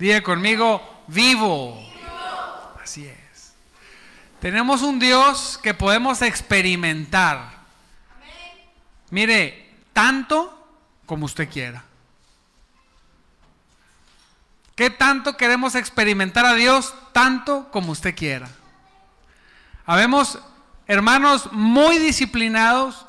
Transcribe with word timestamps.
Diga 0.00 0.22
conmigo, 0.22 0.82
vivo. 1.08 1.78
Así 2.82 3.06
es. 3.06 3.52
Tenemos 4.40 4.80
un 4.80 4.98
Dios 4.98 5.60
que 5.62 5.74
podemos 5.74 6.22
experimentar. 6.22 7.50
Mire, 9.10 9.74
tanto 9.92 10.56
como 11.04 11.26
usted 11.26 11.50
quiera. 11.50 11.84
¿Qué 14.74 14.88
tanto 14.88 15.36
queremos 15.36 15.74
experimentar 15.74 16.46
a 16.46 16.54
Dios? 16.54 16.94
Tanto 17.12 17.70
como 17.70 17.92
usted 17.92 18.14
quiera. 18.14 18.48
Habemos 19.84 20.38
hermanos 20.86 21.52
muy 21.52 21.98
disciplinados 21.98 23.04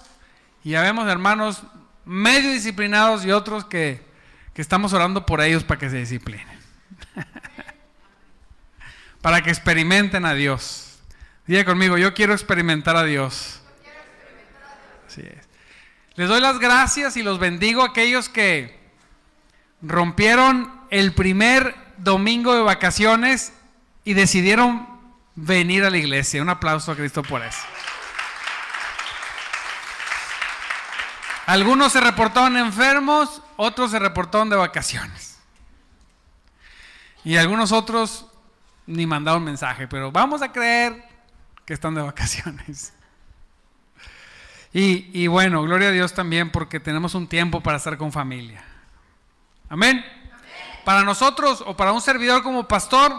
y 0.61 0.75
habemos 0.75 1.07
hermanos 1.07 1.63
medio 2.03 2.51
disciplinados 2.51 3.23
y 3.23 3.31
otros 3.31 3.63
que, 3.63 4.05
que 4.53 4.61
estamos 4.61 4.91
orando 4.91 5.25
por 5.25 5.39
ellos 5.39 5.63
para 5.63 5.79
que 5.79 5.89
se 5.89 5.95
disciplinen. 5.95 6.60
Para 9.21 9.41
que 9.41 9.49
experimenten 9.49 10.25
a 10.25 10.33
Dios. 10.33 10.99
Diga 11.45 11.65
conmigo, 11.65 11.97
yo 11.97 12.13
quiero 12.13 12.33
experimentar 12.33 12.95
a 12.95 13.03
Dios. 13.03 13.61
Así 15.07 15.21
es. 15.21 15.47
Les 16.15 16.27
doy 16.27 16.41
las 16.41 16.59
gracias 16.59 17.17
y 17.17 17.23
los 17.23 17.39
bendigo 17.39 17.83
a 17.83 17.87
aquellos 17.87 18.29
que 18.29 18.79
rompieron 19.81 20.71
el 20.89 21.13
primer 21.13 21.75
domingo 21.97 22.53
de 22.53 22.61
vacaciones 22.61 23.53
y 24.03 24.13
decidieron 24.13 24.87
venir 25.35 25.83
a 25.83 25.89
la 25.89 25.97
iglesia. 25.97 26.41
Un 26.41 26.49
aplauso 26.49 26.91
a 26.91 26.95
Cristo 26.95 27.23
por 27.23 27.41
eso. 27.43 27.61
Algunos 31.45 31.91
se 31.91 32.01
reportaron 32.01 32.55
enfermos, 32.57 33.41
otros 33.57 33.91
se 33.91 33.99
reportaron 33.99 34.49
de 34.49 34.55
vacaciones. 34.55 35.37
Y 37.23 37.37
algunos 37.37 37.71
otros 37.71 38.25
ni 38.87 39.05
mandaron 39.05 39.43
mensaje, 39.43 39.87
pero 39.87 40.11
vamos 40.11 40.41
a 40.41 40.51
creer 40.51 41.03
que 41.65 41.73
están 41.73 41.95
de 41.95 42.01
vacaciones. 42.11 42.93
Y, 44.73 45.09
y, 45.13 45.27
bueno, 45.27 45.61
gloria 45.63 45.89
a 45.89 45.91
Dios 45.91 46.13
también 46.13 46.49
porque 46.49 46.79
tenemos 46.79 47.13
un 47.13 47.27
tiempo 47.27 47.61
para 47.61 47.77
estar 47.77 47.97
con 47.97 48.11
familia. 48.11 48.63
Amén. 49.67 50.05
Para 50.85 51.03
nosotros 51.03 51.63
o 51.65 51.75
para 51.75 51.91
un 51.91 52.01
servidor 52.01 52.41
como 52.41 52.67
pastor, 52.67 53.13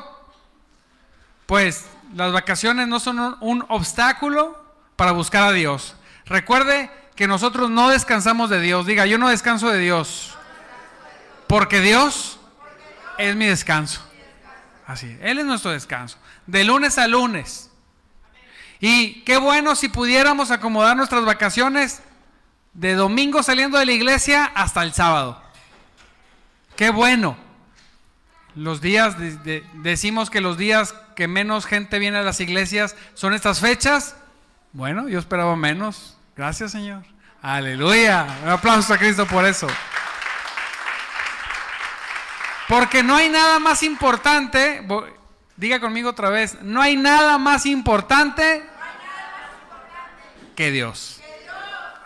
pues 1.47 1.87
las 2.15 2.33
vacaciones 2.33 2.89
no 2.89 3.01
son 3.01 3.37
un 3.41 3.65
obstáculo 3.69 4.63
para 4.97 5.13
buscar 5.13 5.45
a 5.45 5.53
Dios. 5.53 5.95
Recuerde 6.25 6.91
que 7.15 7.27
nosotros 7.27 7.71
no 7.71 7.91
descansamos 7.91 8.51
de 8.51 8.61
Dios. 8.61 8.87
Diga, 8.87 9.07
yo 9.07 9.19
no 9.19 9.29
descanso 9.29 9.69
de 9.69 9.79
Dios. 9.79 10.37
Porque 11.47 11.81
Dios 11.81 12.39
es 13.19 13.37
mi 13.37 13.47
descanso. 13.47 14.03
Así, 14.93 15.17
Él 15.23 15.39
es 15.39 15.47
nuestro 15.47 15.71
descanso. 15.71 16.19
De 16.47 16.65
lunes 16.65 16.99
a 16.99 17.09
lunes. 17.09 17.71
Y 18.79 19.23
qué 19.23 19.39
bueno 19.39 19.75
si 19.75 19.89
pudiéramos 19.89 20.51
acomodar 20.51 20.99
nuestras 20.99 21.25
vacaciones 21.25 22.03
de 22.75 22.95
domingo 22.95 23.43
saliendo 23.43 23.79
de 23.79 23.87
la 23.87 23.93
iglesia 23.93 24.45
hasta 24.55 24.83
el 24.83 24.93
sábado. 24.93 25.43
Qué 26.77 26.91
bueno. 26.91 27.39
Los 28.55 28.83
días, 28.83 29.17
decimos 29.83 30.29
que 30.29 30.43
los 30.43 30.59
días 30.59 30.95
que 31.17 31.27
menos 31.27 31.65
gente 31.65 31.99
viene 31.99 32.19
a 32.19 32.23
las 32.23 32.41
iglesias 32.41 32.95
son 33.15 33.33
estas 33.33 33.61
fechas. 33.61 34.15
Bueno, 34.75 35.09
yo 35.09 35.19
esperaba 35.19 35.57
menos. 35.57 36.19
Gracias, 36.37 36.73
Señor. 36.73 37.03
Aleluya. 37.41 38.27
Un 38.43 38.51
aplauso 38.51 38.93
a 38.93 38.99
Cristo 38.99 39.27
por 39.27 39.47
eso. 39.47 39.69
Porque 42.73 43.03
no 43.03 43.15
hay 43.15 43.29
nada 43.29 43.59
más 43.59 43.83
importante, 43.83 44.83
diga 45.59 45.79
conmigo 45.79 46.09
otra 46.09 46.31
vez, 46.31 46.57
no 46.63 46.81
hay 46.81 46.97
nada 46.97 47.37
más 47.37 47.67
importante 47.67 48.63
que 50.57 50.71
Dios. 50.71 51.21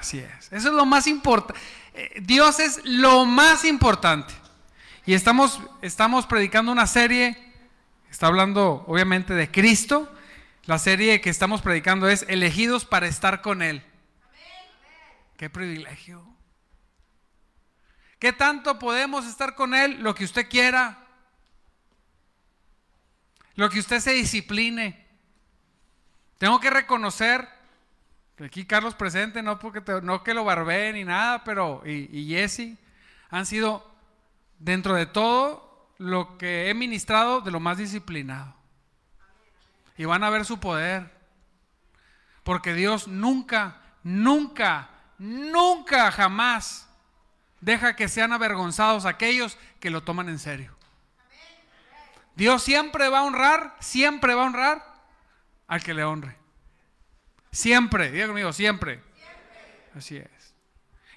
Así 0.00 0.18
es. 0.18 0.46
Eso 0.52 0.68
es 0.70 0.74
lo 0.74 0.84
más 0.84 1.06
importante. 1.06 1.62
Eh, 1.94 2.20
Dios 2.20 2.58
es 2.58 2.80
lo 2.82 3.26
más 3.26 3.64
importante. 3.64 4.34
Y 5.04 5.14
estamos, 5.14 5.60
estamos 5.82 6.26
predicando 6.26 6.72
una 6.72 6.88
serie, 6.88 7.38
está 8.10 8.26
hablando 8.26 8.82
obviamente 8.88 9.34
de 9.34 9.48
Cristo. 9.48 10.12
La 10.64 10.80
serie 10.80 11.20
que 11.20 11.30
estamos 11.30 11.62
predicando 11.62 12.08
es 12.08 12.24
Elegidos 12.26 12.84
para 12.84 13.06
estar 13.06 13.40
con 13.40 13.62
Él. 13.62 13.84
Qué 15.36 15.48
privilegio. 15.48 16.35
¿Qué 18.18 18.32
tanto 18.32 18.78
podemos 18.78 19.26
estar 19.26 19.54
con 19.54 19.74
Él? 19.74 20.02
Lo 20.02 20.14
que 20.14 20.24
usted 20.24 20.48
quiera. 20.48 21.06
Lo 23.54 23.68
que 23.70 23.80
usted 23.80 24.00
se 24.00 24.12
discipline. 24.12 25.04
Tengo 26.38 26.60
que 26.60 26.70
reconocer 26.70 27.48
que 28.36 28.44
aquí 28.44 28.66
Carlos 28.66 28.94
presente, 28.94 29.42
no, 29.42 29.58
porque 29.58 29.82
no 30.02 30.22
que 30.22 30.34
lo 30.34 30.44
barbee 30.44 30.92
ni 30.92 31.04
nada, 31.04 31.42
pero 31.44 31.82
y, 31.86 32.08
y 32.12 32.28
Jesse 32.28 32.76
han 33.30 33.46
sido 33.46 33.90
dentro 34.58 34.94
de 34.94 35.06
todo 35.06 35.94
lo 35.98 36.36
que 36.36 36.68
he 36.68 36.74
ministrado 36.74 37.40
de 37.40 37.50
lo 37.50 37.60
más 37.60 37.78
disciplinado. 37.78 38.54
Y 39.96 40.04
van 40.04 40.24
a 40.24 40.30
ver 40.30 40.44
su 40.44 40.60
poder. 40.60 41.10
Porque 42.42 42.74
Dios 42.74 43.08
nunca, 43.08 43.80
nunca 44.02 44.90
nunca, 45.18 46.10
jamás 46.10 46.85
deja 47.66 47.96
que 47.96 48.06
sean 48.06 48.32
avergonzados 48.32 49.06
aquellos 49.06 49.58
que 49.80 49.90
lo 49.90 50.04
toman 50.04 50.28
en 50.28 50.38
serio. 50.38 50.72
Dios 52.36 52.62
siempre 52.62 53.08
va 53.08 53.18
a 53.18 53.22
honrar, 53.24 53.76
siempre 53.80 54.36
va 54.36 54.44
a 54.44 54.46
honrar 54.46 54.94
al 55.66 55.82
que 55.82 55.92
le 55.92 56.04
honre. 56.04 56.36
Siempre, 57.50 58.12
diga 58.12 58.28
conmigo, 58.28 58.52
siempre. 58.52 59.02
Así 59.96 60.16
es. 60.16 60.54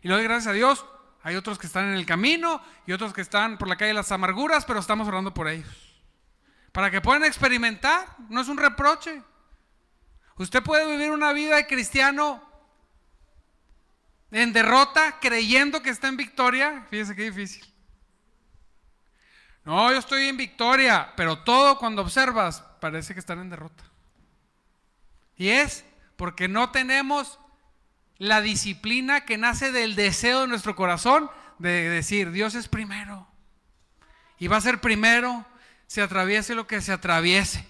Y 0.02 0.08
lo 0.08 0.16
doy 0.16 0.24
gracias 0.24 0.48
a 0.48 0.54
Dios. 0.54 0.84
Hay 1.22 1.36
otros 1.36 1.60
que 1.60 1.68
están 1.68 1.86
en 1.90 1.94
el 1.94 2.08
camino 2.08 2.64
y 2.88 2.94
otros 2.94 3.14
que 3.14 3.22
están 3.22 3.60
por 3.60 3.68
la 3.68 3.76
calle 3.76 3.90
de 3.90 3.94
las 3.94 4.12
amarguras, 4.12 4.66
pero 4.66 4.80
estamos 4.80 5.08
orando 5.08 5.36
por 5.36 5.48
ellos. 5.50 6.02
Para 6.72 6.90
que 6.90 7.00
puedan 7.00 7.26
experimentar, 7.26 8.08
no 8.28 8.42
es 8.42 8.48
un 8.48 8.58
reproche. 8.58 9.22
Usted 10.38 10.64
puede 10.64 10.90
vivir 10.90 11.12
una 11.12 11.32
vida 11.32 11.58
de 11.58 11.68
cristiano 11.68 12.42
en 14.32 14.54
derrota, 14.54 15.20
creyendo 15.20 15.82
que 15.82 15.90
está 15.90 16.08
en 16.08 16.18
victoria. 16.18 16.86
Fíjese 16.90 17.16
qué 17.16 17.24
difícil. 17.24 17.66
No, 19.66 19.92
yo 19.92 19.98
estoy 19.98 20.28
en 20.28 20.38
victoria, 20.38 21.14
pero 21.16 21.40
todo 21.40 21.78
cuando 21.78 22.02
observas 22.02 22.62
parece 22.80 23.14
que 23.14 23.20
están 23.20 23.40
en 23.40 23.50
derrota. 23.50 23.84
Y 25.36 25.50
es 25.50 25.86
porque 26.16 26.48
no 26.48 26.72
tenemos 26.72 27.40
la 28.18 28.42
disciplina 28.42 29.26
que 29.26 29.38
nace 29.38 29.72
del 29.72 29.96
deseo 29.96 30.42
de 30.42 30.48
nuestro 30.48 30.76
corazón 30.76 31.30
de 31.58 31.90
decir, 31.90 32.32
Dios 32.32 32.56
es 32.56 32.68
primero. 32.68 33.28
Y 34.38 34.48
va 34.48 34.58
a 34.58 34.62
ser 34.62 34.82
primero, 34.82 35.46
se 35.88 36.02
atraviese 36.02 36.56
lo 36.56 36.68
que 36.68 36.82
se 36.82 36.92
atraviese. 36.92 37.66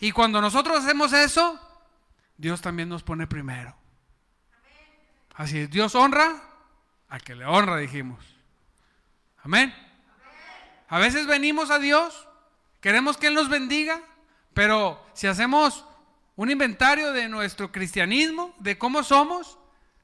Y 0.00 0.12
cuando 0.12 0.40
nosotros 0.40 0.84
hacemos 0.84 1.12
eso, 1.12 1.60
Dios 2.36 2.60
también 2.60 2.88
nos 2.88 3.02
pone 3.02 3.26
primero. 3.26 3.76
Así 5.34 5.60
es, 5.60 5.70
Dios 5.70 5.94
honra 5.94 6.42
a 7.08 7.20
que 7.20 7.34
le 7.34 7.44
honra, 7.44 7.78
dijimos. 7.78 8.24
Amén. 9.42 9.74
A 10.88 10.98
veces 10.98 11.26
venimos 11.26 11.70
a 11.70 11.78
Dios, 11.78 12.28
queremos 12.80 13.16
que 13.16 13.28
Él 13.28 13.34
nos 13.34 13.48
bendiga, 13.48 14.00
pero 14.54 15.04
si 15.14 15.26
hacemos 15.26 15.86
un 16.36 16.50
inventario 16.50 17.12
de 17.12 17.28
nuestro 17.28 17.72
cristianismo, 17.72 18.54
de 18.58 18.78
cómo 18.78 19.02
somos, 19.02 19.58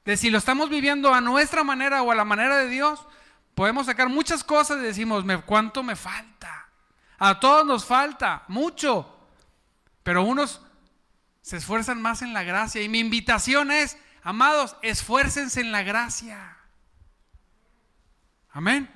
de 0.05 0.17
si 0.17 0.29
lo 0.29 0.37
estamos 0.37 0.69
viviendo 0.69 1.13
a 1.13 1.21
nuestra 1.21 1.63
manera 1.63 2.01
o 2.01 2.11
a 2.11 2.15
la 2.15 2.25
manera 2.25 2.57
de 2.57 2.67
Dios, 2.67 3.05
podemos 3.53 3.85
sacar 3.85 4.09
muchas 4.09 4.43
cosas 4.43 4.77
y 4.77 4.81
decimos, 4.81 5.23
¿cuánto 5.45 5.83
me 5.83 5.95
falta? 5.95 6.69
A 7.17 7.39
todos 7.39 7.65
nos 7.65 7.85
falta, 7.85 8.43
mucho, 8.47 9.19
pero 10.03 10.23
unos 10.23 10.61
se 11.41 11.57
esfuerzan 11.57 12.01
más 12.01 12.21
en 12.21 12.33
la 12.33 12.43
gracia. 12.43 12.81
Y 12.81 12.89
mi 12.89 12.99
invitación 12.99 13.71
es, 13.71 13.97
Amados, 14.21 14.75
esfuércense 14.81 15.61
en 15.61 15.71
la 15.71 15.83
gracia. 15.83 16.57
Amén. 18.51 18.89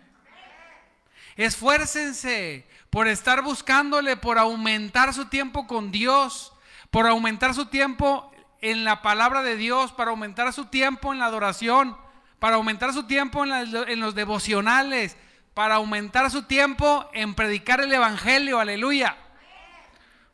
Esfuércense 1.35 2.67
por 2.89 3.07
estar 3.07 3.41
buscándole, 3.41 4.17
por 4.17 4.37
aumentar 4.37 5.13
su 5.13 5.25
tiempo 5.25 5.65
con 5.65 5.91
Dios, 5.91 6.53
por 6.91 7.07
aumentar 7.07 7.55
su 7.55 7.65
tiempo 7.67 8.31
en 8.61 8.83
la 8.83 9.01
palabra 9.01 9.41
de 9.41 9.57
Dios, 9.57 9.91
para 9.91 10.11
aumentar 10.11 10.53
su 10.53 10.65
tiempo 10.65 11.11
en 11.11 11.19
la 11.19 11.25
adoración, 11.25 11.97
para 12.39 12.57
aumentar 12.57 12.93
su 12.93 13.03
tiempo 13.03 13.45
en, 13.45 13.99
los 13.99 14.15
devocionales, 14.15 15.17
para 15.53 15.75
aumentar 15.75 16.29
su 16.29 16.43
tiempo 16.43 17.09
en 17.13 17.35
predicar 17.35 17.81
el 17.81 17.91
Evangelio, 17.91 18.59
aleluya. 18.59 19.17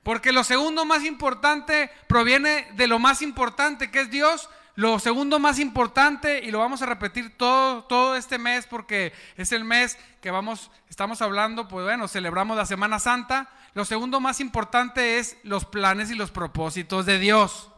Porque 0.03 0.31
lo 0.31 0.43
segundo 0.43 0.85
más 0.85 1.05
importante 1.05 1.91
proviene 2.07 2.67
de 2.73 2.87
lo 2.87 2.99
más 2.99 3.21
importante 3.21 3.91
que 3.91 4.01
es 4.01 4.09
Dios 4.09 4.49
lo 4.79 4.97
segundo 4.97 5.39
más 5.39 5.59
importante, 5.59 6.39
y 6.41 6.51
lo 6.51 6.59
vamos 6.59 6.81
a 6.81 6.85
repetir 6.85 7.37
todo, 7.37 7.83
todo 7.83 8.15
este 8.15 8.37
mes 8.37 8.65
porque 8.65 9.11
es 9.35 9.51
el 9.51 9.65
mes 9.65 9.97
que 10.21 10.31
vamos, 10.31 10.71
estamos 10.87 11.21
hablando, 11.21 11.67
pues 11.67 11.83
bueno, 11.83 12.07
celebramos 12.07 12.55
la 12.55 12.65
Semana 12.65 12.97
Santa. 12.97 13.49
Lo 13.73 13.83
segundo 13.83 14.21
más 14.21 14.39
importante 14.39 15.19
es 15.19 15.35
los 15.43 15.65
planes 15.65 16.11
y 16.11 16.15
los 16.15 16.31
propósitos 16.31 17.05
de 17.05 17.19
Dios. 17.19 17.69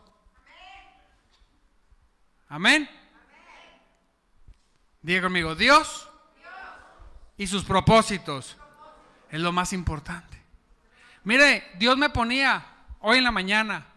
Amén. 2.47 2.87
Diga 5.01 5.23
conmigo, 5.23 5.55
Dios 5.55 6.07
y 7.35 7.47
sus 7.47 7.63
propósitos 7.63 8.57
es 9.31 9.39
lo 9.41 9.51
más 9.51 9.73
importante. 9.73 10.39
Mire, 11.23 11.63
Dios 11.79 11.97
me 11.97 12.11
ponía 12.11 12.63
hoy 12.99 13.17
en 13.17 13.23
la 13.23 13.31
mañana, 13.31 13.87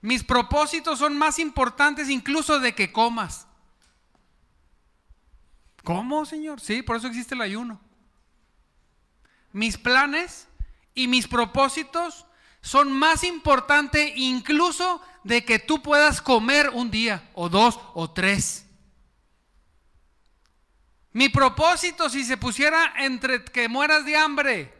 mis 0.00 0.24
propósitos 0.24 0.98
son 0.98 1.16
más 1.16 1.38
importantes 1.38 2.08
incluso 2.08 2.58
de 2.58 2.74
que 2.74 2.92
comas. 2.92 3.46
¿Cómo, 5.84 6.24
Señor? 6.24 6.60
Sí, 6.60 6.82
por 6.82 6.96
eso 6.96 7.08
existe 7.08 7.34
el 7.34 7.42
ayuno. 7.42 7.80
Mis 9.52 9.76
planes 9.76 10.46
y 10.94 11.08
mis 11.08 11.26
propósitos 11.26 12.26
son 12.62 12.92
más 12.92 13.24
importantes 13.24 14.12
incluso 14.16 15.00
de 15.24 15.44
que 15.44 15.58
tú 15.58 15.82
puedas 15.82 16.22
comer 16.22 16.70
un 16.70 16.90
día 16.90 17.28
o 17.34 17.48
dos 17.48 17.78
o 17.94 18.10
tres. 18.10 18.66
Mi 21.12 21.28
propósito 21.28 22.08
si 22.08 22.24
se 22.24 22.36
pusiera 22.36 22.94
entre 22.98 23.44
que 23.44 23.68
mueras 23.68 24.04
de 24.04 24.16
hambre 24.16 24.74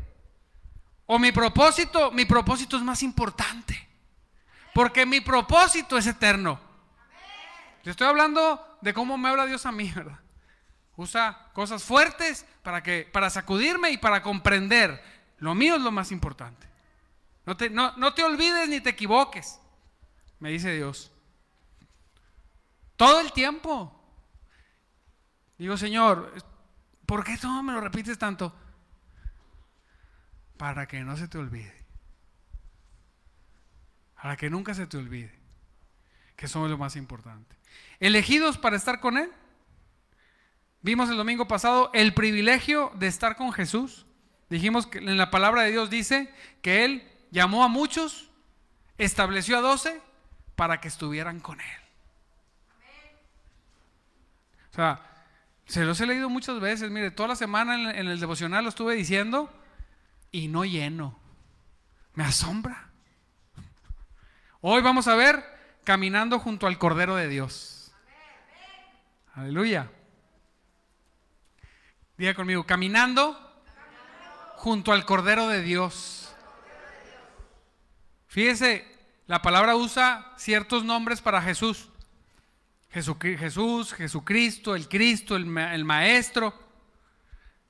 o 1.06 1.18
mi 1.18 1.32
propósito, 1.32 2.12
mi 2.12 2.24
propósito 2.24 2.76
es 2.76 2.82
más 2.82 3.02
importante. 3.02 3.89
Porque 4.74 5.06
mi 5.06 5.20
propósito 5.20 5.98
es 5.98 6.06
eterno. 6.06 6.60
Le 7.82 7.90
estoy 7.90 8.06
hablando 8.06 8.78
de 8.80 8.94
cómo 8.94 9.16
me 9.18 9.28
habla 9.28 9.46
Dios 9.46 9.66
a 9.66 9.72
mí, 9.72 9.90
¿verdad? 9.94 10.18
Usa 10.96 11.50
cosas 11.54 11.82
fuertes 11.82 12.46
para, 12.62 12.82
que, 12.82 13.08
para 13.10 13.30
sacudirme 13.30 13.90
y 13.90 13.98
para 13.98 14.22
comprender. 14.22 15.02
Lo 15.38 15.54
mío 15.54 15.76
es 15.76 15.82
lo 15.82 15.90
más 15.90 16.12
importante. 16.12 16.68
No 17.46 17.56
te, 17.56 17.70
no 17.70 18.14
te 18.14 18.22
olvides 18.22 18.68
ni 18.68 18.80
te 18.80 18.90
equivoques, 18.90 19.58
me 20.38 20.50
dice 20.50 20.74
Dios. 20.74 21.10
Todo 22.96 23.20
el 23.20 23.32
tiempo. 23.32 23.96
Digo, 25.56 25.76
Señor, 25.76 26.34
¿por 27.06 27.24
qué 27.24 27.38
tú 27.38 27.48
me 27.62 27.72
lo 27.72 27.80
repites 27.80 28.18
tanto? 28.18 28.54
Para 30.58 30.86
que 30.86 31.00
no 31.00 31.16
se 31.16 31.26
te 31.26 31.38
olvide 31.38 31.79
para 34.20 34.36
que 34.36 34.50
nunca 34.50 34.74
se 34.74 34.86
te 34.86 34.96
olvide 34.96 35.40
que 36.36 36.48
somos 36.48 36.70
lo 36.70 36.78
más 36.78 36.96
importante. 36.96 37.54
Elegidos 38.00 38.56
para 38.56 38.76
estar 38.76 39.00
con 39.00 39.18
Él. 39.18 39.30
Vimos 40.80 41.10
el 41.10 41.18
domingo 41.18 41.46
pasado 41.46 41.90
el 41.92 42.14
privilegio 42.14 42.90
de 42.94 43.08
estar 43.08 43.36
con 43.36 43.52
Jesús. 43.52 44.06
Dijimos 44.48 44.86
que 44.86 44.98
en 44.98 45.18
la 45.18 45.30
palabra 45.30 45.62
de 45.62 45.70
Dios 45.70 45.90
dice 45.90 46.32
que 46.62 46.86
Él 46.86 47.06
llamó 47.30 47.62
a 47.62 47.68
muchos, 47.68 48.30
estableció 48.96 49.58
a 49.58 49.60
doce 49.60 50.00
para 50.56 50.80
que 50.80 50.88
estuvieran 50.88 51.40
con 51.40 51.60
Él. 51.60 51.78
O 54.72 54.74
sea, 54.74 55.02
se 55.66 55.84
los 55.84 56.00
he 56.00 56.06
leído 56.06 56.30
muchas 56.30 56.58
veces. 56.58 56.90
Mire, 56.90 57.10
toda 57.10 57.28
la 57.28 57.36
semana 57.36 57.74
en, 57.74 57.98
en 57.98 58.08
el 58.08 58.18
devocional 58.18 58.64
lo 58.64 58.70
estuve 58.70 58.94
diciendo 58.94 59.52
y 60.32 60.48
no 60.48 60.64
lleno. 60.64 61.18
Me 62.14 62.24
asombra. 62.24 62.89
Hoy 64.62 64.82
vamos 64.82 65.08
a 65.08 65.14
ver 65.14 65.42
caminando 65.84 66.38
junto 66.38 66.66
al 66.66 66.76
Cordero 66.76 67.16
de 67.16 67.28
Dios. 67.28 67.92
Aleluya. 69.32 69.90
Diga 72.18 72.34
conmigo, 72.34 72.66
caminando 72.66 73.38
junto 74.56 74.92
al 74.92 75.06
Cordero 75.06 75.48
de 75.48 75.62
Dios. 75.62 76.34
Fíjese, 78.26 78.86
la 79.26 79.40
palabra 79.40 79.76
usa 79.76 80.30
ciertos 80.36 80.84
nombres 80.84 81.22
para 81.22 81.40
Jesús. 81.40 81.88
Jesús, 82.90 83.94
Jesucristo, 83.94 84.76
el 84.76 84.88
Cristo, 84.88 85.36
el, 85.36 85.46
Maestro, 85.46 86.52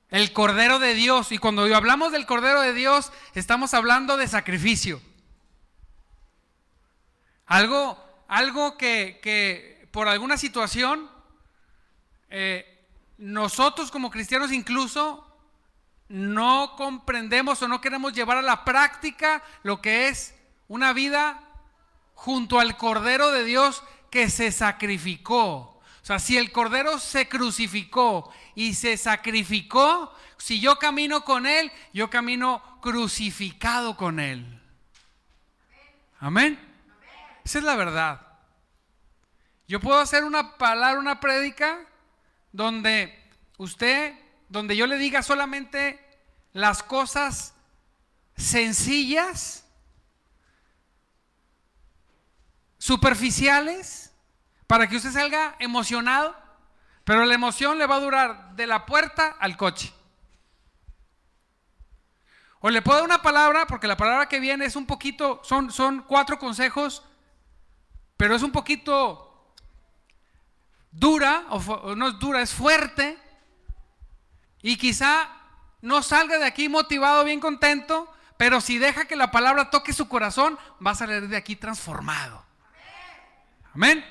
el 0.09 0.33
Cordero 0.33 0.77
de 0.77 0.93
Dios. 0.93 1.31
Y 1.31 1.37
cuando 1.37 1.73
hablamos 1.73 2.11
del 2.11 2.25
Cordero 2.25 2.59
de 2.59 2.73
Dios, 2.73 3.13
estamos 3.33 3.73
hablando 3.73 4.17
de 4.17 4.27
sacrificio. 4.27 5.01
Algo, 7.51 8.01
algo 8.29 8.77
que, 8.77 9.85
por 9.91 10.07
alguna 10.07 10.37
situación 10.37 11.11
eh, 12.29 12.87
nosotros 13.17 13.91
como 13.91 14.09
cristianos 14.09 14.53
incluso 14.53 15.27
no 16.07 16.77
comprendemos 16.77 17.61
o 17.61 17.67
no 17.67 17.81
queremos 17.81 18.13
llevar 18.13 18.37
a 18.37 18.41
la 18.41 18.63
práctica 18.63 19.43
lo 19.63 19.81
que 19.81 20.07
es 20.07 20.33
una 20.69 20.93
vida 20.93 21.43
junto 22.13 22.57
al 22.57 22.77
Cordero 22.77 23.31
de 23.31 23.43
Dios 23.43 23.83
que 24.09 24.29
se 24.29 24.53
sacrificó. 24.53 25.43
O 25.43 26.03
sea, 26.03 26.19
si 26.19 26.37
el 26.37 26.53
Cordero 26.53 26.99
se 26.99 27.27
crucificó 27.27 28.31
y 28.55 28.75
se 28.75 28.95
sacrificó, 28.95 30.15
si 30.37 30.61
yo 30.61 30.79
camino 30.79 31.25
con 31.25 31.45
Él, 31.45 31.69
yo 31.91 32.09
camino 32.09 32.63
crucificado 32.79 33.97
con 33.97 34.21
Él. 34.21 34.61
Amén. 36.21 36.70
Esa 37.43 37.59
es 37.59 37.63
la 37.63 37.75
verdad. 37.75 38.27
Yo 39.67 39.79
puedo 39.79 39.99
hacer 39.99 40.23
una 40.23 40.57
palabra, 40.57 40.99
una 40.99 41.19
prédica, 41.19 41.79
donde 42.51 43.17
usted, 43.57 44.13
donde 44.49 44.75
yo 44.75 44.85
le 44.87 44.97
diga 44.97 45.23
solamente 45.23 45.99
las 46.53 46.83
cosas 46.83 47.53
sencillas, 48.35 49.65
superficiales, 52.77 54.13
para 54.67 54.87
que 54.87 54.97
usted 54.97 55.11
salga 55.11 55.55
emocionado, 55.59 56.35
pero 57.03 57.25
la 57.25 57.35
emoción 57.35 57.77
le 57.77 57.87
va 57.87 57.95
a 57.95 58.01
durar 58.01 58.55
de 58.55 58.67
la 58.67 58.85
puerta 58.85 59.35
al 59.39 59.57
coche. 59.57 59.93
O 62.59 62.69
le 62.69 62.81
puedo 62.81 62.99
dar 62.99 63.05
una 63.05 63.21
palabra, 63.21 63.65
porque 63.67 63.87
la 63.87 63.97
palabra 63.97 64.29
que 64.29 64.39
viene 64.39 64.65
es 64.65 64.75
un 64.75 64.85
poquito, 64.85 65.41
son, 65.43 65.71
son 65.71 66.03
cuatro 66.03 66.37
consejos 66.37 67.03
pero 68.21 68.35
es 68.35 68.43
un 68.43 68.51
poquito 68.51 69.55
dura, 70.91 71.45
o 71.49 71.95
no 71.95 72.09
es 72.09 72.19
dura, 72.19 72.39
es 72.43 72.53
fuerte, 72.53 73.17
y 74.61 74.77
quizá 74.77 75.27
no 75.81 76.03
salga 76.03 76.37
de 76.37 76.45
aquí 76.45 76.69
motivado, 76.69 77.23
bien 77.23 77.39
contento, 77.39 78.07
pero 78.37 78.61
si 78.61 78.77
deja 78.77 79.05
que 79.05 79.15
la 79.15 79.31
palabra 79.31 79.71
toque 79.71 79.91
su 79.91 80.07
corazón, 80.07 80.59
va 80.85 80.91
a 80.91 80.95
salir 80.95 81.29
de 81.29 81.35
aquí 81.35 81.55
transformado. 81.55 82.45
Amén. 83.73 84.05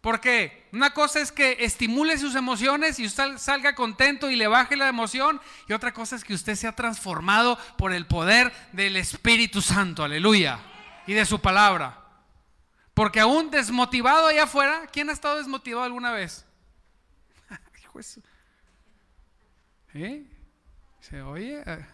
Porque 0.00 0.66
una 0.72 0.92
cosa 0.92 1.20
es 1.20 1.30
que 1.30 1.58
estimule 1.60 2.18
sus 2.18 2.34
emociones 2.34 2.98
y 2.98 3.06
usted 3.06 3.38
salga 3.38 3.76
contento 3.76 4.28
y 4.28 4.34
le 4.34 4.48
baje 4.48 4.74
la 4.74 4.88
emoción. 4.88 5.40
Y 5.68 5.74
otra 5.74 5.94
cosa 5.94 6.16
es 6.16 6.24
que 6.24 6.34
usted 6.34 6.56
sea 6.56 6.74
transformado 6.74 7.56
por 7.78 7.92
el 7.92 8.08
poder 8.08 8.52
del 8.72 8.96
Espíritu 8.96 9.62
Santo. 9.62 10.02
Aleluya. 10.02 10.58
Y 11.06 11.12
de 11.12 11.24
su 11.24 11.40
palabra. 11.40 11.99
Porque 13.00 13.20
aún 13.20 13.50
desmotivado 13.50 14.26
allá 14.26 14.42
afuera, 14.42 14.82
¿quién 14.92 15.08
ha 15.08 15.14
estado 15.14 15.38
desmotivado 15.38 15.84
alguna 15.84 16.12
vez? 16.12 16.44
¿Eh? 19.94 20.26
Se 21.00 21.22
oye, 21.22 21.62
eh, 21.64 21.86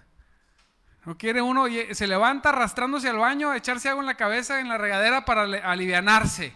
no 1.05 1.17
quiere 1.17 1.41
uno, 1.41 1.67
se 1.93 2.09
levanta 2.09 2.49
arrastrándose 2.49 3.09
al 3.09 3.19
baño, 3.19 3.55
echarse 3.55 3.89
algo 3.89 4.01
en 4.01 4.09
la 4.09 4.17
cabeza, 4.17 4.59
en 4.59 4.69
la 4.69 4.79
regadera 4.79 5.25
para 5.25 5.43
alivianarse. 5.43 6.53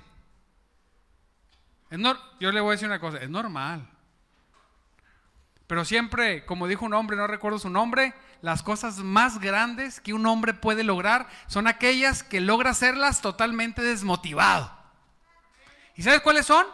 yo 2.41 2.51
le 2.51 2.61
voy 2.61 2.71
a 2.71 2.73
decir 2.73 2.89
una 2.89 2.99
cosa, 2.99 3.19
es 3.19 3.31
normal. 3.31 3.89
Pero 5.69 5.85
siempre, 5.85 6.45
como 6.45 6.67
dijo 6.67 6.85
un 6.85 6.95
hombre, 6.95 7.17
no 7.17 7.29
recuerdo 7.29 7.61
su 7.61 7.71
nombre, 7.71 8.15
las 8.43 8.63
cosas 8.63 8.99
más 8.99 9.39
grandes 9.39 10.01
que 10.01 10.15
un 10.15 10.27
hombre 10.27 10.55
puede 10.55 10.85
lograr 10.85 11.29
son 11.47 11.67
aquellas 11.67 12.23
que 12.23 12.41
logra 12.41 12.71
hacerlas 12.71 13.21
totalmente 13.21 13.83
desmotivado. 13.83 14.73
¿Y 15.97 16.03
sabes 16.03 16.21
cuáles 16.21 16.47
son? 16.47 16.67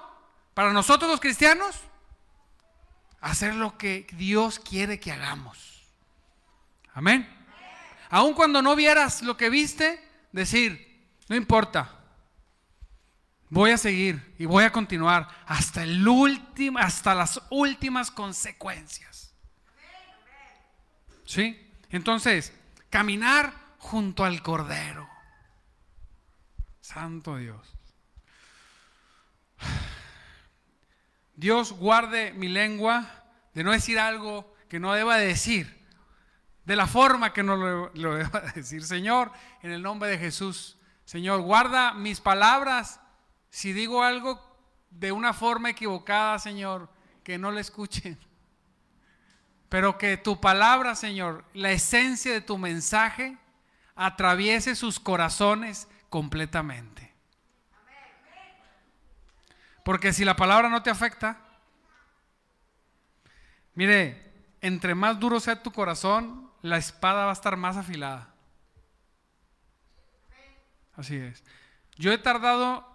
Para 0.55 0.73
nosotros 0.73 1.11
los 1.11 1.21
cristianos, 1.21 1.77
hacer 3.21 3.55
lo 3.55 3.77
que 3.77 4.07
Dios 4.13 4.61
quiere 4.61 5.01
que 5.01 5.13
hagamos. 5.13 5.83
Amén. 6.95 7.29
Aun 8.09 8.35
cuando 8.35 8.63
no 8.63 8.77
vieras 8.77 9.23
lo 9.23 9.37
que 9.37 9.51
viste, 9.51 10.01
decir, 10.33 11.05
no 11.29 11.35
importa, 11.35 11.91
voy 13.51 13.73
a 13.73 13.79
seguir 13.79 14.35
y 14.39 14.45
voy 14.45 14.65
a 14.65 14.73
continuar 14.73 15.29
hasta 15.47 15.83
el 15.83 16.07
último, 16.07 16.79
hasta 16.79 17.15
las 17.15 17.41
últimas 17.51 18.11
consecuencias. 18.11 19.16
¿Sí? 21.27 21.71
Entonces, 21.91 22.55
caminar 22.89 23.53
junto 23.79 24.25
al 24.25 24.43
Cordero. 24.43 25.09
Santo 26.81 27.37
Dios. 27.37 27.77
Dios 31.35 31.73
guarde 31.73 32.33
mi 32.33 32.49
lengua 32.49 33.25
de 33.53 33.65
no 33.65 33.73
decir 33.73 33.99
algo 33.99 34.55
que 34.69 34.81
no 34.81 34.95
deba 34.95 35.17
decir, 35.17 35.85
de 36.65 36.77
la 36.77 36.87
forma 36.87 37.33
que 37.33 37.43
no 37.43 37.57
lo, 37.57 38.17
deba 38.17 38.41
decir. 38.55 38.85
Señor, 38.85 39.33
en 39.63 39.73
el 39.73 39.83
nombre 39.83 40.09
de 40.09 40.19
Jesús, 40.19 40.79
Señor, 41.05 41.41
guarda 41.41 41.93
mis 41.93 42.21
palabras. 42.21 43.01
Si 43.51 43.73
digo 43.73 44.03
algo 44.03 44.41
de 44.91 45.13
una 45.13 45.33
forma 45.33 45.71
equivocada, 45.71 46.39
Señor, 46.39 46.89
que 47.23 47.39
no 47.39 47.53
le 47.53 47.61
escuchen. 47.61 48.19
Pero 49.69 49.99
que 49.99 50.17
tu 50.17 50.41
palabra, 50.41 50.95
Señor, 50.95 51.45
la 51.53 51.73
esencia 51.73 52.33
de 52.33 52.41
tu 52.41 52.59
mensaje, 52.59 53.37
atraviese 53.95 54.75
sus 54.77 55.01
corazones 55.01 55.89
completamente. 56.09 57.13
Porque 59.85 60.13
si 60.13 60.25
la 60.25 60.37
palabra 60.37 60.69
no 60.69 60.83
te 60.83 60.91
afecta, 60.91 61.39
mire, 63.75 64.33
entre 64.61 64.95
más 64.95 65.19
duro 65.19 65.41
sea 65.41 65.63
tu 65.63 65.73
corazón, 65.73 66.51
la 66.63 66.77
espada 66.77 67.25
va 67.25 67.31
a 67.31 67.35
estar 67.35 67.57
más 67.57 67.77
afilada. 67.77 68.35
Así 70.97 71.17
es. 71.17 71.45
Yo 71.97 72.13
he 72.13 72.19
tardado, 72.19 72.87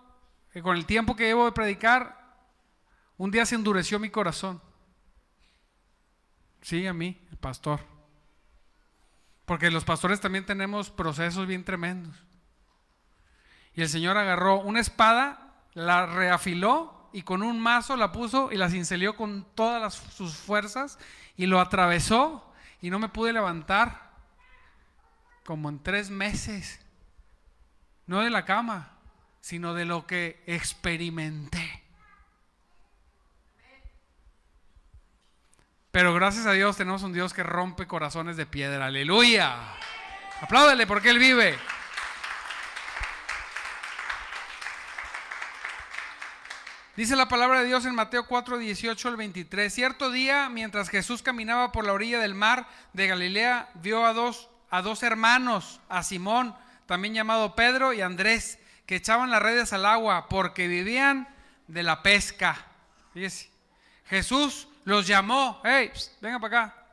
eh, 0.54 0.62
con 0.62 0.76
el 0.76 0.86
tiempo 0.86 1.16
que 1.16 1.26
llevo 1.26 1.46
de 1.46 1.52
predicar, 1.52 2.20
un 3.18 3.32
día 3.32 3.46
se 3.46 3.56
endureció 3.56 4.00
mi 4.00 4.10
corazón. 4.10 4.62
Sí, 6.62 6.86
a 6.88 6.94
mí, 6.94 7.20
el 7.32 7.38
pastor. 7.38 7.80
Porque 9.46 9.72
los 9.72 9.84
pastores 9.84 10.22
también 10.22 10.46
tenemos 10.46 10.90
procesos 10.90 11.48
bien 11.48 11.64
tremendos. 11.64 12.16
Y 13.74 13.82
el 13.82 13.90
Señor 13.90 14.18
agarró 14.18 14.60
una 14.60 14.80
espada 14.80 15.52
la 15.74 16.06
reafiló 16.06 17.10
y 17.14 17.24
con 17.24 17.44
un 17.44 17.60
mazo 17.60 17.96
la 17.96 18.12
puso 18.12 18.52
y 18.52 18.58
la 18.58 18.70
cincelió 18.70 19.16
con 19.16 19.46
todas 19.56 19.94
sus 19.94 20.36
fuerzas 20.36 20.98
y 21.38 21.46
lo 21.46 21.60
atravesó 21.60 22.54
y 22.82 22.90
no 22.90 23.00
me 23.00 23.10
pude 23.10 23.34
levantar 23.34 24.12
como 25.46 25.70
en 25.70 25.82
tres 25.82 26.10
meses. 26.10 26.80
No 28.06 28.22
de 28.22 28.30
la 28.30 28.46
cama, 28.46 28.98
sino 29.40 29.74
de 29.74 29.86
lo 29.86 30.06
que 30.08 30.44
experimenté. 30.46 31.71
Pero 35.92 36.14
gracias 36.14 36.46
a 36.46 36.54
Dios 36.54 36.78
tenemos 36.78 37.04
un 37.04 37.12
Dios 37.12 37.34
que 37.34 37.44
rompe 37.44 37.86
corazones 37.86 38.38
de 38.38 38.46
piedra. 38.46 38.86
Aleluya. 38.86 39.58
Apláudale 40.42 40.88
porque 40.88 41.10
Él 41.10 41.20
vive. 41.20 41.60
Dice 46.96 47.18
la 47.18 47.28
palabra 47.28 47.60
de 47.60 47.66
Dios 47.66 47.86
en 47.86 47.96
Mateo 47.96 48.26
4, 48.26 48.58
18 48.58 49.08
al 49.10 49.18
23. 49.18 49.74
Cierto 49.74 50.12
día, 50.12 50.48
mientras 50.48 50.90
Jesús 50.90 51.22
caminaba 51.22 51.74
por 51.74 51.86
la 51.86 51.94
orilla 51.94 52.20
del 52.20 52.36
mar 52.36 52.68
de 52.94 53.08
Galilea, 53.08 53.70
vio 53.76 54.06
a 54.06 54.14
dos, 54.14 54.50
a 54.70 54.82
dos 54.82 55.04
hermanos, 55.04 55.82
a 55.90 56.04
Simón, 56.04 56.56
también 56.86 57.14
llamado 57.14 57.56
Pedro, 57.56 57.92
y 57.92 58.02
Andrés, 58.02 58.60
que 58.86 58.96
echaban 58.96 59.30
las 59.30 59.42
redes 59.42 59.74
al 59.74 59.86
agua 59.86 60.30
porque 60.30 60.68
vivían 60.68 61.28
de 61.68 61.84
la 61.84 62.02
pesca. 62.02 62.66
Fíjese. 63.14 63.50
Jesús 64.06 64.68
los 64.84 65.08
llamó, 65.08 65.62
hey, 65.64 65.92
vengan 66.22 66.42
para 66.42 66.64
acá, 66.64 66.86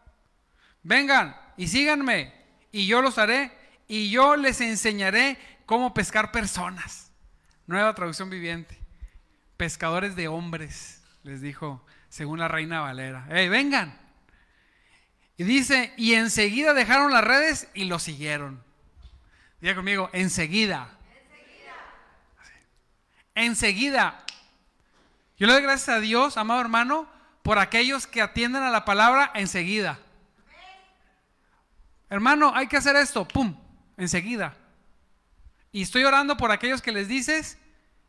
vengan 0.83 1.37
y 1.57 1.69
síganme, 1.69 2.33
y 2.73 2.87
yo 2.87 3.03
los 3.03 3.19
haré, 3.19 3.53
y 3.87 4.11
yo 4.11 4.37
les 4.37 4.61
enseñaré 4.61 5.39
cómo 5.67 5.95
pescar 5.95 6.33
personas. 6.33 7.11
Nueva 7.67 7.95
traducción 7.95 8.31
viviente 8.31 8.79
pescadores 9.59 10.15
de 10.15 10.29
hombres, 10.29 11.03
les 11.25 11.43
dijo, 11.43 11.85
según 12.09 12.39
la 12.39 12.49
reina 12.49 12.81
Valera. 12.81 13.27
¡Hey, 13.29 13.51
vengan! 13.51 13.99
Y 15.37 15.45
dice, 15.45 15.93
y 15.97 16.15
enseguida 16.15 16.73
dejaron 16.73 17.13
las 17.13 17.25
redes 17.25 17.69
y 17.75 17.85
lo 17.85 17.99
siguieron. 17.99 18.63
Diga 19.61 19.75
conmigo, 19.75 20.09
enseguida. 20.13 20.97
Enseguida. 23.35 24.25
Yo 25.37 25.47
le 25.47 25.55
doy 25.55 25.63
gracias 25.63 25.97
a 25.97 26.01
Dios, 26.01 26.37
amado 26.37 26.61
hermano, 26.61 27.09
por 27.49 27.59
aquellos 27.59 28.07
que 28.07 28.21
atienden 28.21 28.63
a 28.63 28.69
la 28.69 28.85
palabra 28.85 29.33
enseguida. 29.35 29.99
Hermano, 32.11 32.53
hay 32.55 32.67
que 32.67 32.77
hacer 32.77 32.95
esto, 32.95 33.27
pum, 33.27 33.59
enseguida. 33.97 34.55
Y 35.73 35.81
estoy 35.81 36.05
orando 36.05 36.37
por 36.37 36.51
aquellos 36.51 36.83
que 36.83 36.93
les 36.93 37.09
dices 37.09 37.57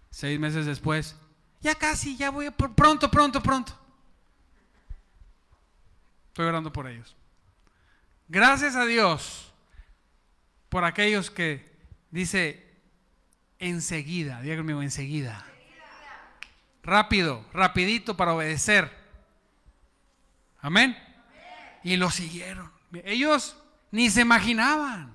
seis 0.09 0.37
meses 0.37 0.65
después, 0.65 1.15
ya 1.61 1.73
casi, 1.73 2.17
ya 2.17 2.31
voy, 2.31 2.49
pronto, 2.49 3.09
pronto, 3.09 3.41
pronto. 3.41 3.79
Estoy 6.27 6.45
orando 6.45 6.73
por 6.73 6.87
ellos. 6.87 7.15
Gracias 8.27 8.75
a 8.75 8.85
Dios 8.85 9.53
por 10.67 10.83
aquellos 10.83 11.31
que 11.31 11.79
dice 12.11 12.77
enseguida, 13.57 14.41
conmigo, 14.57 14.81
enseguida. 14.81 15.45
Rápido, 16.83 17.45
rapidito 17.53 18.17
para 18.17 18.33
obedecer. 18.33 18.98
Amén. 20.61 20.97
Y 21.83 21.97
lo 21.97 22.11
siguieron. 22.11 22.71
Ellos 23.05 23.55
ni 23.91 24.09
se 24.09 24.21
imaginaban. 24.21 25.13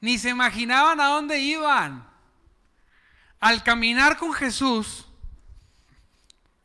Ni 0.00 0.18
se 0.18 0.30
imaginaban 0.30 1.00
a 1.00 1.06
dónde 1.06 1.38
iban 1.40 2.08
al 3.40 3.62
caminar 3.62 4.16
con 4.16 4.32
Jesús, 4.32 5.06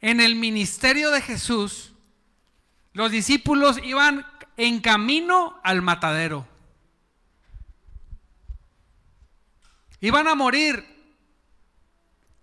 en 0.01 0.19
el 0.19 0.35
ministerio 0.35 1.11
de 1.11 1.21
Jesús, 1.21 1.93
los 2.93 3.11
discípulos 3.11 3.79
iban 3.83 4.25
en 4.57 4.81
camino 4.81 5.59
al 5.63 5.81
matadero. 5.81 6.47
Iban 10.01 10.27
a 10.27 10.35
morir 10.35 10.85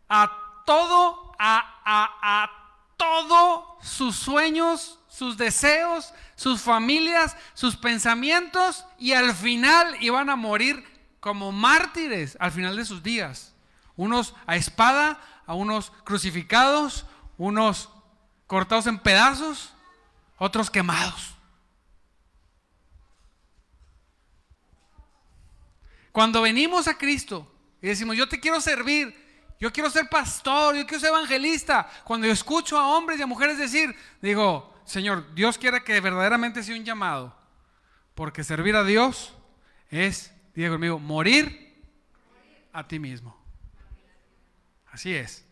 a 0.08 0.62
todo, 0.64 1.32
a, 1.38 1.82
a, 1.84 2.44
a 2.44 2.59
todos 3.00 3.64
sus 3.80 4.14
sueños, 4.14 4.98
sus 5.08 5.38
deseos, 5.38 6.12
sus 6.36 6.60
familias, 6.60 7.34
sus 7.54 7.74
pensamientos 7.74 8.84
y 8.98 9.14
al 9.14 9.34
final 9.34 9.96
iban 10.00 10.28
a 10.28 10.36
morir 10.36 10.84
como 11.18 11.50
mártires 11.50 12.36
al 12.38 12.52
final 12.52 12.76
de 12.76 12.84
sus 12.84 13.02
días. 13.02 13.54
Unos 13.96 14.34
a 14.46 14.56
espada, 14.56 15.18
a 15.46 15.54
unos 15.54 15.92
crucificados, 16.04 17.06
unos 17.38 17.88
cortados 18.46 18.86
en 18.86 18.98
pedazos, 18.98 19.72
otros 20.36 20.70
quemados. 20.70 21.34
Cuando 26.12 26.42
venimos 26.42 26.86
a 26.86 26.98
Cristo 26.98 27.50
y 27.80 27.86
decimos, 27.86 28.14
yo 28.14 28.28
te 28.28 28.40
quiero 28.40 28.60
servir, 28.60 29.19
yo 29.60 29.70
quiero 29.70 29.90
ser 29.90 30.08
pastor, 30.08 30.74
yo 30.74 30.86
quiero 30.86 31.00
ser 31.00 31.10
evangelista, 31.10 31.88
cuando 32.04 32.26
yo 32.26 32.32
escucho 32.32 32.78
a 32.78 32.96
hombres 32.96 33.20
y 33.20 33.22
a 33.22 33.26
mujeres 33.26 33.58
decir, 33.58 33.94
digo, 34.22 34.74
Señor, 34.84 35.34
Dios 35.34 35.58
quiere 35.58 35.84
que 35.84 36.00
verdaderamente 36.00 36.62
sea 36.62 36.74
un 36.74 36.84
llamado, 36.84 37.36
porque 38.14 38.42
servir 38.42 38.74
a 38.74 38.84
Dios 38.84 39.34
es, 39.90 40.32
diga 40.54 40.70
conmigo, 40.70 40.98
morir 40.98 41.84
a 42.72 42.88
ti 42.88 42.98
mismo. 42.98 43.36
Así 44.90 45.14
es. 45.14 45.44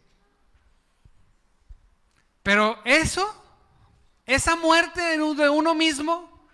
Pero 2.42 2.80
eso, 2.86 3.44
esa 4.24 4.56
muerte 4.56 5.02
de 5.18 5.50
uno 5.50 5.74
mismo, 5.74 6.48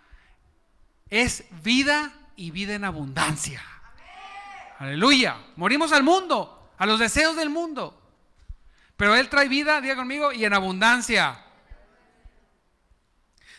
es 1.09 1.45
vida 1.63 2.13
y 2.35 2.51
vida 2.51 2.75
en 2.75 2.85
abundancia. 2.85 3.63
Aleluya. 4.81 5.39
Morimos 5.55 5.93
al 5.93 6.03
mundo, 6.03 6.64
a 6.79 6.87
los 6.87 6.99
deseos 6.99 7.37
del 7.37 7.51
mundo. 7.51 8.01
Pero 8.97 9.15
Él 9.15 9.29
trae 9.29 9.49
vida, 9.49 9.81
diga 9.81 9.97
conmigo, 9.97 10.33
y 10.33 10.45
en 10.45 10.55
abundancia. 10.55 11.41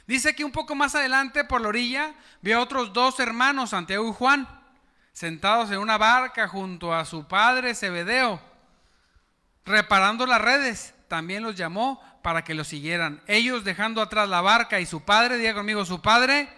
Dice 0.08 0.36
que 0.36 0.46
un 0.46 0.52
poco 0.52 0.76
más 0.76 0.96
adelante, 0.96 1.44
por 1.44 1.62
la 1.62 1.70
orilla, 1.70 2.14
vio 2.42 2.58
a 2.58 2.62
otros 2.62 2.94
dos 2.94 3.20
hermanos, 3.20 3.72
Santiago 3.72 4.08
y 4.08 4.14
Juan, 4.14 4.48
sentados 5.14 5.72
en 5.72 5.80
una 5.80 5.98
barca 5.98 6.48
junto 6.48 6.94
a 6.94 7.06
su 7.06 7.28
padre 7.28 7.74
Zebedeo 7.74 8.56
reparando 9.66 10.26
las 10.26 10.42
redes, 10.42 10.94
también 11.08 11.44
los 11.44 11.56
llamó 11.56 12.02
para 12.22 12.44
que 12.44 12.54
lo 12.54 12.64
siguieran. 12.64 13.22
Ellos 13.28 13.64
dejando 13.64 14.02
atrás 14.02 14.30
la 14.30 14.42
barca 14.42 14.80
y 14.80 14.86
su 14.86 15.02
padre, 15.02 15.38
diga 15.38 15.54
conmigo, 15.54 15.86
su 15.86 16.02
padre, 16.02 16.50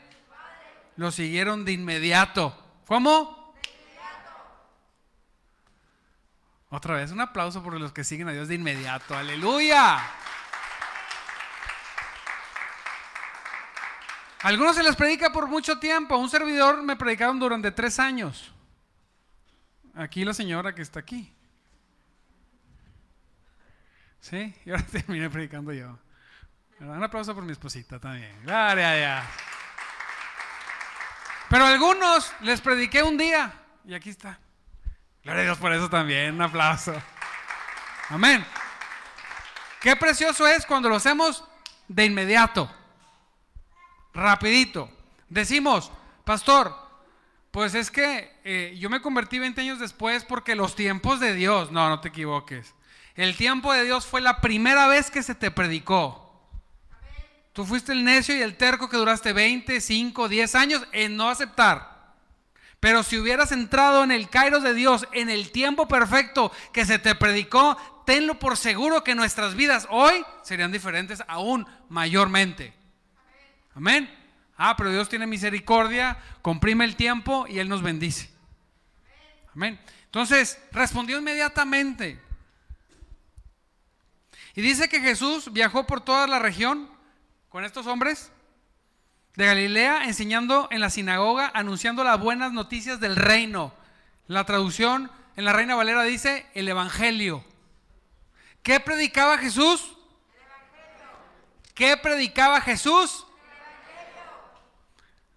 lo 0.97 1.11
siguieron 1.11 1.65
de 1.65 1.71
inmediato. 1.71 2.55
¿Cómo? 2.85 3.53
De 3.61 3.69
inmediato. 3.69 4.31
Otra 6.69 6.95
vez, 6.95 7.11
un 7.11 7.21
aplauso 7.21 7.63
por 7.63 7.79
los 7.79 7.93
que 7.93 8.03
siguen 8.03 8.27
a 8.27 8.33
Dios 8.33 8.49
de 8.49 8.55
inmediato. 8.55 9.15
Aleluya. 9.15 9.99
algunos 14.47 14.75
se 14.75 14.83
les 14.83 14.95
predica 14.95 15.31
por 15.31 15.47
mucho 15.47 15.79
tiempo. 15.79 16.17
Un 16.17 16.29
servidor 16.29 16.81
me 16.81 16.95
predicaron 16.95 17.39
durante 17.39 17.71
tres 17.71 17.99
años. 17.99 18.53
Aquí 19.95 20.23
la 20.23 20.33
señora 20.33 20.73
que 20.73 20.81
está 20.81 20.99
aquí. 20.99 21.33
¿Sí? 24.19 24.53
Y 24.65 24.71
ahora 24.71 24.83
terminé 24.83 25.29
predicando 25.29 25.73
yo. 25.73 25.97
Un 26.79 27.03
aplauso 27.03 27.33
por 27.33 27.43
mi 27.43 27.51
esposita 27.51 27.99
también. 27.99 28.31
Gloria. 28.43 29.23
Pero 31.49 31.65
algunos 31.65 32.31
les 32.41 32.61
prediqué 32.61 33.03
un 33.03 33.17
día 33.17 33.51
y 33.85 33.95
aquí 33.95 34.09
está. 34.09 34.39
Gloria 35.27 35.41
a 35.41 35.45
Dios 35.47 35.57
por 35.57 35.73
eso 35.73 35.89
también. 35.89 36.35
Un 36.35 36.41
aplauso. 36.41 36.93
Amén. 38.07 38.45
Qué 39.81 39.93
precioso 39.97 40.47
es 40.47 40.65
cuando 40.65 40.87
lo 40.87 40.95
hacemos 40.95 41.43
de 41.89 42.05
inmediato. 42.05 42.73
Rapidito. 44.13 44.89
Decimos, 45.27 45.91
pastor, 46.23 46.73
pues 47.51 47.75
es 47.75 47.91
que 47.91 48.39
eh, 48.45 48.77
yo 48.79 48.89
me 48.89 49.01
convertí 49.01 49.37
20 49.37 49.59
años 49.59 49.79
después 49.79 50.23
porque 50.23 50.55
los 50.55 50.77
tiempos 50.77 51.19
de 51.19 51.33
Dios, 51.33 51.73
no, 51.73 51.89
no 51.89 51.99
te 51.99 52.07
equivoques. 52.07 52.73
El 53.13 53.35
tiempo 53.35 53.73
de 53.73 53.83
Dios 53.83 54.05
fue 54.05 54.21
la 54.21 54.39
primera 54.39 54.87
vez 54.87 55.11
que 55.11 55.23
se 55.23 55.35
te 55.35 55.51
predicó. 55.51 56.41
Tú 57.51 57.65
fuiste 57.65 57.91
el 57.91 58.05
necio 58.05 58.33
y 58.33 58.41
el 58.41 58.55
terco 58.55 58.87
que 58.87 58.95
duraste 58.95 59.33
20, 59.33 59.81
5, 59.81 60.29
10 60.29 60.55
años 60.55 60.87
en 60.93 61.17
no 61.17 61.29
aceptar. 61.29 61.96
Pero 62.79 63.03
si 63.03 63.17
hubieras 63.17 63.51
entrado 63.51 64.03
en 64.03 64.11
el 64.11 64.29
Kairos 64.29 64.63
de 64.63 64.73
Dios 64.73 65.07
en 65.11 65.29
el 65.29 65.51
tiempo 65.51 65.87
perfecto 65.87 66.51
que 66.71 66.85
se 66.85 66.99
te 66.99 67.15
predicó, 67.15 67.75
tenlo 68.05 68.37
por 68.37 68.55
seguro 68.55 69.03
que 69.03 69.15
nuestras 69.15 69.55
vidas 69.55 69.87
hoy 69.89 70.23
serían 70.43 70.71
diferentes 70.71 71.23
aún 71.27 71.67
mayormente. 71.89 72.73
Amén. 73.73 74.13
Ah, 74.57 74.75
pero 74.77 74.91
Dios 74.91 75.09
tiene 75.09 75.27
misericordia, 75.27 76.17
comprime 76.41 76.85
el 76.85 76.95
tiempo 76.95 77.45
y 77.47 77.59
Él 77.59 77.69
nos 77.69 77.81
bendice. 77.81 78.29
Amén. 79.53 79.79
Entonces, 80.05 80.59
respondió 80.71 81.17
inmediatamente. 81.17 82.19
Y 84.55 84.61
dice 84.61 84.89
que 84.89 84.99
Jesús 84.99 85.51
viajó 85.51 85.85
por 85.85 86.01
toda 86.01 86.25
la 86.25 86.39
región 86.39 86.89
con 87.49 87.65
estos 87.65 87.85
hombres 87.85 88.31
de 89.37 89.45
Galilea, 89.45 90.05
enseñando 90.05 90.67
en 90.71 90.81
la 90.81 90.89
sinagoga, 90.89 91.51
anunciando 91.53 92.03
las 92.03 92.19
buenas 92.19 92.51
noticias 92.51 92.99
del 92.99 93.15
reino. 93.15 93.71
La 94.25 94.45
traducción 94.45 95.11
en 95.35 95.45
la 95.45 95.53
Reina 95.53 95.75
Valera 95.75 96.01
dice 96.01 96.47
el 96.55 96.67
Evangelio. 96.67 97.45
¿Qué 98.63 98.79
predicaba 98.79 99.37
Jesús? 99.37 99.95
¿Qué 101.75 101.95
predicaba 101.97 102.59
Jesús? 102.61 103.27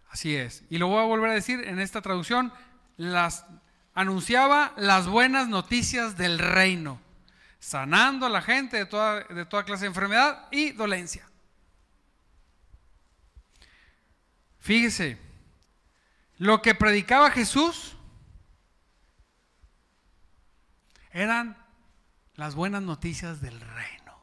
Así 0.09 0.35
es. 0.35 0.64
Y 0.71 0.78
lo 0.78 0.88
voy 0.88 1.02
a 1.02 1.07
volver 1.07 1.30
a 1.30 1.35
decir 1.35 1.61
en 1.69 1.78
esta 1.78 2.00
traducción, 2.00 2.54
las 2.97 3.45
anunciaba 3.92 4.73
las 4.78 5.09
buenas 5.09 5.47
noticias 5.47 6.16
del 6.16 6.38
reino, 6.38 6.99
sanando 7.59 8.25
a 8.25 8.30
la 8.30 8.40
gente 8.40 8.78
de 8.78 8.87
toda, 8.87 9.25
de 9.25 9.45
toda 9.45 9.64
clase 9.64 9.83
de 9.83 9.88
enfermedad 9.88 10.49
y 10.50 10.73
dolencia. 10.73 11.29
Fíjese, 14.61 15.19
lo 16.38 16.62
que 16.62 16.75
predicaba 16.75 17.31
Jesús 17.31 17.97
eran 21.11 21.57
las 22.35 22.55
buenas 22.55 22.83
noticias 22.83 23.40
del 23.40 23.61
reino. 23.61 24.19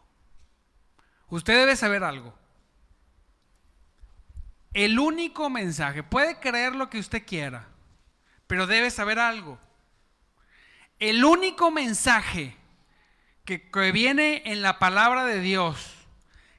Usted 1.29 1.55
debe 1.59 1.75
saber 1.75 2.03
algo. 2.03 2.33
El 4.73 4.99
único 4.99 5.49
mensaje, 5.49 6.03
puede 6.03 6.39
creer 6.39 6.75
lo 6.75 6.89
que 6.89 6.99
usted 6.99 7.25
quiera, 7.25 7.67
pero 8.45 8.67
debe 8.67 8.91
saber 8.91 9.19
algo. 9.19 9.59
El 10.99 11.23
único 11.25 11.71
mensaje 11.71 12.55
que, 13.43 13.91
viene 13.91 14.43
en 14.45 14.61
la 14.61 14.77
palabra 14.77 15.25
de 15.25 15.39
Dios 15.39 15.93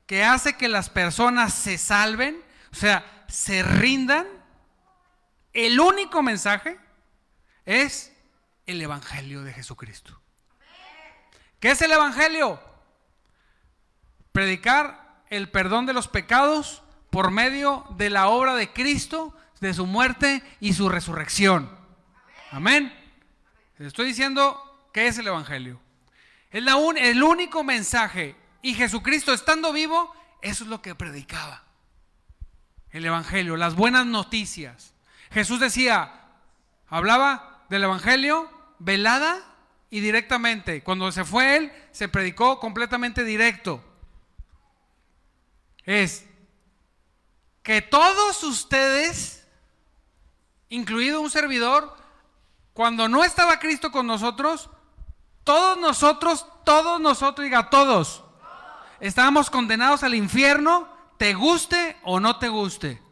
que 0.07 0.25
hace 0.25 0.57
que 0.57 0.69
las 0.69 0.89
personas 0.89 1.53
se 1.53 1.77
salven, 1.77 2.43
o 2.73 2.75
sea, 2.75 3.05
se 3.29 3.63
rindan, 3.63 4.27
el 5.53 5.79
único 5.79 6.23
mensaje 6.23 6.79
es 7.65 8.13
el 8.67 8.81
Evangelio 8.81 9.43
de 9.43 9.53
Jesucristo. 9.53 10.21
¿Qué 11.61 11.73
es 11.73 11.83
el 11.83 11.93
Evangelio? 11.93 12.61
Predicar 14.33 15.23
el 15.31 15.51
perdón 15.51 15.87
de 15.87 15.93
los 15.93 16.09
pecados 16.09 16.83
por 17.11 17.31
medio 17.31 17.85
de 17.97 18.11
la 18.11 18.29
obra 18.29 18.55
de 18.55 18.73
Cristo, 18.73 19.37
de 19.61 19.75
su 19.75 19.87
muerte 19.87 20.43
y 20.61 20.73
su 20.73 20.89
resurrección. 20.89 21.77
Amén. 22.51 22.95
Estoy 23.79 24.07
diciendo 24.07 24.89
que 24.93 25.07
es 25.07 25.19
el 25.19 25.27
Evangelio. 25.27 25.81
Es 26.51 26.63
la 26.63 26.77
el 26.97 27.23
único 27.23 27.63
mensaje. 27.63 28.37
Y 28.63 28.75
Jesucristo 28.75 29.33
estando 29.33 29.73
vivo, 29.73 30.13
eso 30.41 30.65
es 30.65 30.71
lo 30.71 30.81
que 30.81 30.95
predicaba. 30.95 31.68
El 32.91 33.05
Evangelio, 33.05 33.57
las 33.57 33.75
buenas 33.75 34.07
noticias. 34.07 34.95
Jesús 35.31 35.61
decía, 35.61 36.23
hablaba 36.89 37.65
del 37.69 37.85
Evangelio 37.85 38.51
velada 38.79 39.43
y 39.91 40.01
directamente. 40.01 40.83
Cuando 40.83 41.13
se 41.13 41.25
fue 41.25 41.57
él, 41.57 41.73
se 41.93 42.09
predicó 42.09 42.61
completamente 42.61 43.25
directo. 43.25 43.83
Es, 45.85 46.25
que 47.63 47.83
todos 47.83 48.43
ustedes, 48.45 49.47
incluido 50.71 51.21
un 51.21 51.31
servidor, 51.31 51.95
cuando 52.73 53.09
no 53.09 53.25
estaba 53.25 53.59
Cristo 53.59 53.91
con 53.91 54.07
nosotros, 54.07 54.71
todos 55.45 55.79
nosotros, 55.79 56.47
todos 56.65 57.01
nosotros, 57.01 57.45
diga 57.45 57.71
todos, 57.71 58.23
estábamos 59.01 59.51
condenados 59.51 60.03
al 60.03 60.15
infierno, 60.15 60.89
te 61.19 61.35
guste 61.35 61.97
o 62.05 62.21
no 62.21 62.39
te 62.39 62.49
guste. 62.49 63.03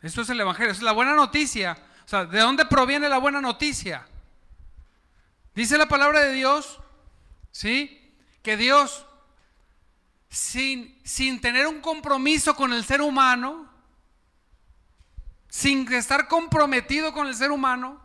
Esto 0.00 0.22
es 0.22 0.30
el 0.30 0.40
Evangelio, 0.40 0.72
es 0.72 0.82
la 0.82 0.92
buena 0.92 1.14
noticia. 1.14 1.78
O 2.04 2.08
sea, 2.08 2.24
¿de 2.24 2.40
dónde 2.40 2.66
proviene 2.66 3.08
la 3.08 3.18
buena 3.18 3.40
noticia? 3.40 4.06
Dice 5.54 5.78
la 5.78 5.86
palabra 5.86 6.20
de 6.20 6.32
Dios, 6.32 6.80
¿sí? 7.52 8.16
Que 8.42 8.56
Dios 8.56 9.06
sin, 10.28 10.98
sin 11.04 11.40
tener 11.40 11.66
un 11.66 11.80
compromiso 11.80 12.56
con 12.56 12.72
el 12.72 12.84
ser 12.84 13.02
humano, 13.02 13.70
sin 15.48 15.90
estar 15.92 16.26
comprometido 16.26 17.12
con 17.12 17.28
el 17.28 17.34
ser 17.34 17.52
humano, 17.52 18.00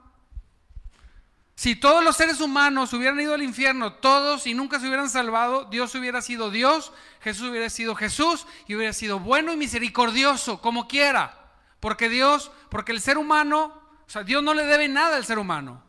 si 1.58 1.76
todos 1.76 2.04
los 2.04 2.16
seres 2.16 2.40
humanos 2.40 2.94
hubieran 2.94 3.20
ido 3.20 3.34
al 3.34 3.42
infierno, 3.42 3.94
todos 3.94 4.46
y 4.46 4.54
nunca 4.54 4.80
se 4.80 4.86
hubieran 4.86 5.10
salvado, 5.10 5.66
Dios 5.66 5.96
hubiera 5.96 6.22
sido 6.22 6.52
Dios, 6.52 6.94
Jesús 7.20 7.50
hubiera 7.50 7.68
sido 7.72 7.96
Jesús 7.96 8.46
y 8.68 8.76
hubiera 8.76 8.94
sido 8.94 9.18
bueno 9.20 9.52
y 9.52 9.58
misericordioso, 9.58 10.62
como 10.62 10.88
quiera. 10.88 11.50
Porque 11.80 12.10
Dios, 12.10 12.52
porque 12.70 12.92
el 12.92 13.02
ser 13.02 13.18
humano, 13.18 13.74
o 14.06 14.10
sea, 14.10 14.22
Dios 14.22 14.44
no 14.44 14.54
le 14.54 14.68
debe 14.68 14.88
nada 14.88 15.18
al 15.18 15.26
ser 15.26 15.40
humano. 15.40 15.82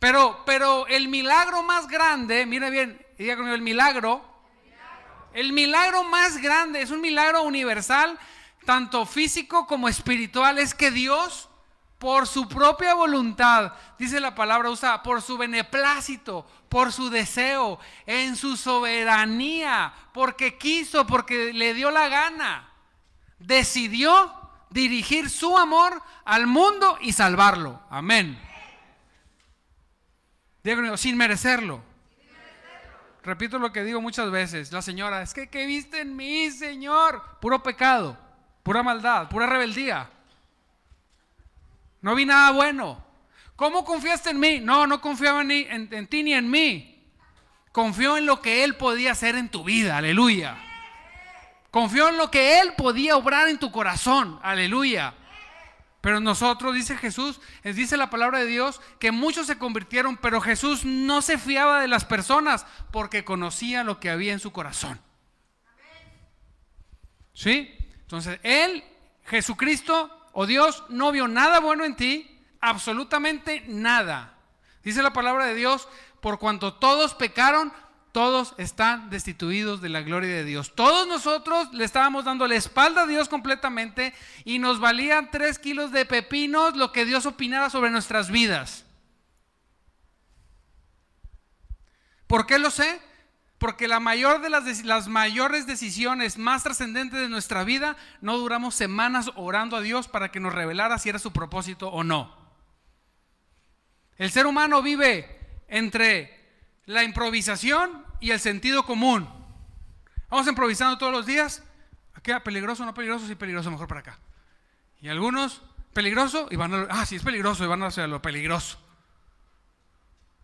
Pero, 0.00 0.42
pero 0.44 0.88
el 0.88 1.06
milagro 1.06 1.62
más 1.62 1.86
grande, 1.86 2.44
mire 2.44 2.68
bien, 2.70 3.06
diga 3.16 3.36
conmigo, 3.36 3.54
el 3.54 3.62
milagro 3.62 4.32
el 5.32 5.52
milagro 5.52 6.02
más 6.02 6.38
grande, 6.38 6.82
es 6.82 6.90
un 6.90 7.00
milagro 7.00 7.44
universal, 7.44 8.18
tanto 8.66 9.06
físico 9.06 9.68
como 9.68 9.88
espiritual, 9.88 10.58
es 10.58 10.74
que 10.74 10.90
Dios, 10.90 11.48
por 12.02 12.26
su 12.26 12.48
propia 12.48 12.94
voluntad, 12.94 13.74
dice 13.96 14.18
la 14.18 14.34
palabra 14.34 14.70
usa, 14.70 15.04
por 15.04 15.22
su 15.22 15.38
beneplácito, 15.38 16.44
por 16.68 16.92
su 16.92 17.10
deseo, 17.10 17.78
en 18.06 18.34
su 18.34 18.56
soberanía, 18.56 19.94
porque 20.12 20.58
quiso, 20.58 21.06
porque 21.06 21.52
le 21.52 21.74
dio 21.74 21.92
la 21.92 22.08
gana, 22.08 22.68
decidió 23.38 24.34
dirigir 24.70 25.30
su 25.30 25.56
amor 25.56 26.02
al 26.24 26.48
mundo 26.48 26.98
y 27.00 27.12
salvarlo. 27.12 27.80
Amén. 27.88 28.36
Diego, 30.64 30.96
sin 30.96 31.16
merecerlo. 31.16 31.84
Repito 33.22 33.60
lo 33.60 33.70
que 33.70 33.84
digo 33.84 34.00
muchas 34.00 34.28
veces. 34.32 34.72
La 34.72 34.82
señora, 34.82 35.22
es 35.22 35.34
que 35.34 35.48
¿qué 35.48 35.66
viste 35.66 36.00
en 36.00 36.16
mí, 36.16 36.50
Señor? 36.50 37.22
Puro 37.40 37.62
pecado, 37.62 38.18
pura 38.64 38.82
maldad, 38.82 39.28
pura 39.28 39.46
rebeldía. 39.46 40.10
No 42.02 42.14
vi 42.14 42.26
nada 42.26 42.50
bueno. 42.50 43.02
¿Cómo 43.56 43.84
confiaste 43.84 44.30
en 44.30 44.40
mí? 44.40 44.58
No, 44.60 44.86
no 44.86 45.00
confiaba 45.00 45.44
ni 45.44 45.66
en, 45.68 46.06
ti 46.08 46.22
ni 46.22 46.34
en 46.34 46.50
mí. 46.50 47.06
Confió 47.70 48.16
en 48.18 48.26
lo 48.26 48.42
que 48.42 48.64
Él 48.64 48.76
podía 48.76 49.12
hacer 49.12 49.36
en 49.36 49.48
tu 49.48 49.64
vida. 49.64 49.96
Aleluya. 49.96 50.58
Confió 51.70 52.08
en 52.08 52.18
lo 52.18 52.30
que 52.30 52.58
Él 52.58 52.74
podía 52.76 53.16
obrar 53.16 53.48
en 53.48 53.58
tu 53.58 53.70
corazón. 53.70 54.38
Aleluya. 54.42 55.14
Pero 56.00 56.18
nosotros, 56.18 56.74
dice 56.74 56.96
Jesús, 56.96 57.40
dice 57.62 57.96
la 57.96 58.10
palabra 58.10 58.40
de 58.40 58.46
Dios, 58.46 58.80
que 58.98 59.12
muchos 59.12 59.46
se 59.46 59.56
convirtieron, 59.56 60.16
pero 60.16 60.40
Jesús 60.40 60.84
no 60.84 61.22
se 61.22 61.38
fiaba 61.38 61.80
de 61.80 61.86
las 61.86 62.04
personas 62.04 62.66
porque 62.90 63.24
conocía 63.24 63.84
lo 63.84 64.00
que 64.00 64.10
había 64.10 64.32
en 64.32 64.40
su 64.40 64.50
corazón. 64.50 65.00
¿Sí? 67.32 67.72
Entonces, 68.00 68.40
Él, 68.42 68.82
Jesucristo 69.24 70.10
o 70.32 70.46
Dios, 70.46 70.84
no 70.88 71.12
vio 71.12 71.28
nada 71.28 71.60
bueno 71.60 71.84
en 71.84 71.96
ti, 71.96 72.40
absolutamente 72.60 73.64
nada. 73.68 74.34
Dice 74.82 75.02
la 75.02 75.12
palabra 75.12 75.46
de 75.46 75.54
Dios, 75.54 75.88
por 76.20 76.38
cuanto 76.38 76.74
todos 76.74 77.14
pecaron, 77.14 77.72
todos 78.12 78.54
están 78.58 79.08
destituidos 79.08 79.80
de 79.80 79.88
la 79.88 80.02
gloria 80.02 80.30
de 80.30 80.44
Dios. 80.44 80.74
Todos 80.74 81.08
nosotros 81.08 81.72
le 81.72 81.84
estábamos 81.84 82.24
dando 82.24 82.46
la 82.46 82.56
espalda 82.56 83.02
a 83.02 83.06
Dios 83.06 83.28
completamente 83.28 84.14
y 84.44 84.58
nos 84.58 84.80
valían 84.80 85.30
tres 85.30 85.58
kilos 85.58 85.92
de 85.92 86.04
pepinos 86.04 86.76
lo 86.76 86.92
que 86.92 87.06
Dios 87.06 87.24
opinara 87.24 87.70
sobre 87.70 87.90
nuestras 87.90 88.30
vidas. 88.30 88.84
¿Por 92.26 92.46
qué 92.46 92.58
lo 92.58 92.70
sé? 92.70 93.00
Porque 93.62 93.86
las, 93.86 95.06
mayores 95.06 95.68
decisiones 95.68 96.36
más 96.36 96.64
trascendentes 96.64 97.20
de 97.20 97.28
nuestra 97.28 97.62
vida 97.62 97.96
no 98.20 98.36
duramos 98.36 98.74
semanas 98.74 99.30
orando 99.36 99.76
a 99.76 99.80
Dios 99.80 100.08
para 100.08 100.32
que 100.32 100.40
nos 100.40 100.52
revelara 100.52 100.98
si 100.98 101.10
era 101.10 101.20
su 101.20 101.32
propósito 101.32 101.86
o 101.86 102.02
no. 102.02 102.36
El 104.16 104.32
ser 104.32 104.48
humano 104.48 104.82
vive 104.82 105.62
entre 105.68 106.66
la 106.86 107.04
improvisación 107.04 108.04
y 108.18 108.32
el 108.32 108.40
sentido 108.40 108.84
común. 108.84 109.28
Vamos 110.28 110.48
improvisando 110.48 110.98
todos 110.98 111.12
los 111.12 111.24
días. 111.24 111.62
Aquí, 112.14 112.32
peligroso, 112.42 112.84
no 112.84 112.94
peligroso, 112.94 113.28
sí 113.28 113.36
peligroso, 113.36 113.70
mejor 113.70 113.86
para 113.86 114.00
acá. 114.00 114.18
Y 115.00 115.08
algunos, 115.08 115.62
peligroso, 115.92 116.48
y 116.50 116.56
van 116.56 116.74
a, 116.74 116.86
ah, 116.90 117.06
sí 117.06 117.14
es 117.14 117.22
peligroso, 117.22 117.62
y 117.62 117.68
van 117.68 117.84
a 117.84 117.86
hacer 117.86 118.08
lo 118.08 118.20
peligroso. 118.20 118.76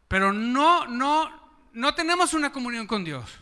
Pero 0.07 0.33
no, 0.33 0.87
no, 0.87 1.38
no 1.73 1.95
tenemos 1.95 2.35
una 2.35 2.53
comunión 2.53 2.87
con 2.87 3.05
Dios. 3.05 3.39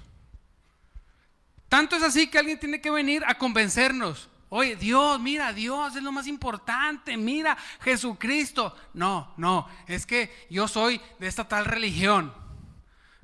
Tanto 1.68 1.96
es 1.96 2.02
así 2.02 2.28
que 2.28 2.38
alguien 2.38 2.58
tiene 2.58 2.80
que 2.80 2.90
venir 2.90 3.24
a 3.26 3.36
convencernos. 3.36 4.28
Oye, 4.48 4.76
Dios, 4.76 5.20
mira, 5.20 5.52
Dios 5.52 5.96
es 5.96 6.02
lo 6.02 6.12
más 6.12 6.26
importante, 6.26 7.16
mira, 7.16 7.56
Jesucristo. 7.80 8.76
No, 8.94 9.34
no, 9.36 9.68
es 9.86 10.06
que 10.06 10.46
yo 10.48 10.68
soy 10.68 11.00
de 11.18 11.26
esta 11.26 11.48
tal 11.48 11.64
religión. 11.64 12.32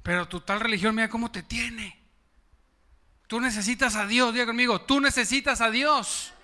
Pero 0.02 0.26
tu 0.26 0.40
tal 0.40 0.60
religión, 0.60 0.94
mira 0.94 1.08
cómo 1.08 1.30
te 1.30 1.42
tiene. 1.42 1.96
Tú 3.28 3.40
necesitas 3.40 3.94
a 3.94 4.06
Dios, 4.06 4.34
diga 4.34 4.46
conmigo, 4.46 4.80
tú 4.82 5.00
necesitas 5.00 5.60
a 5.60 5.70
Dios. 5.70 6.34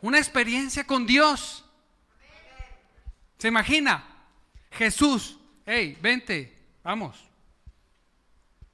Una 0.00 0.18
experiencia 0.18 0.84
con 0.84 1.06
Dios. 1.06 1.64
¿Se 3.38 3.48
imagina? 3.48 4.04
Jesús, 4.72 5.38
hey, 5.64 5.96
vente, 6.02 6.76
vamos. 6.82 7.31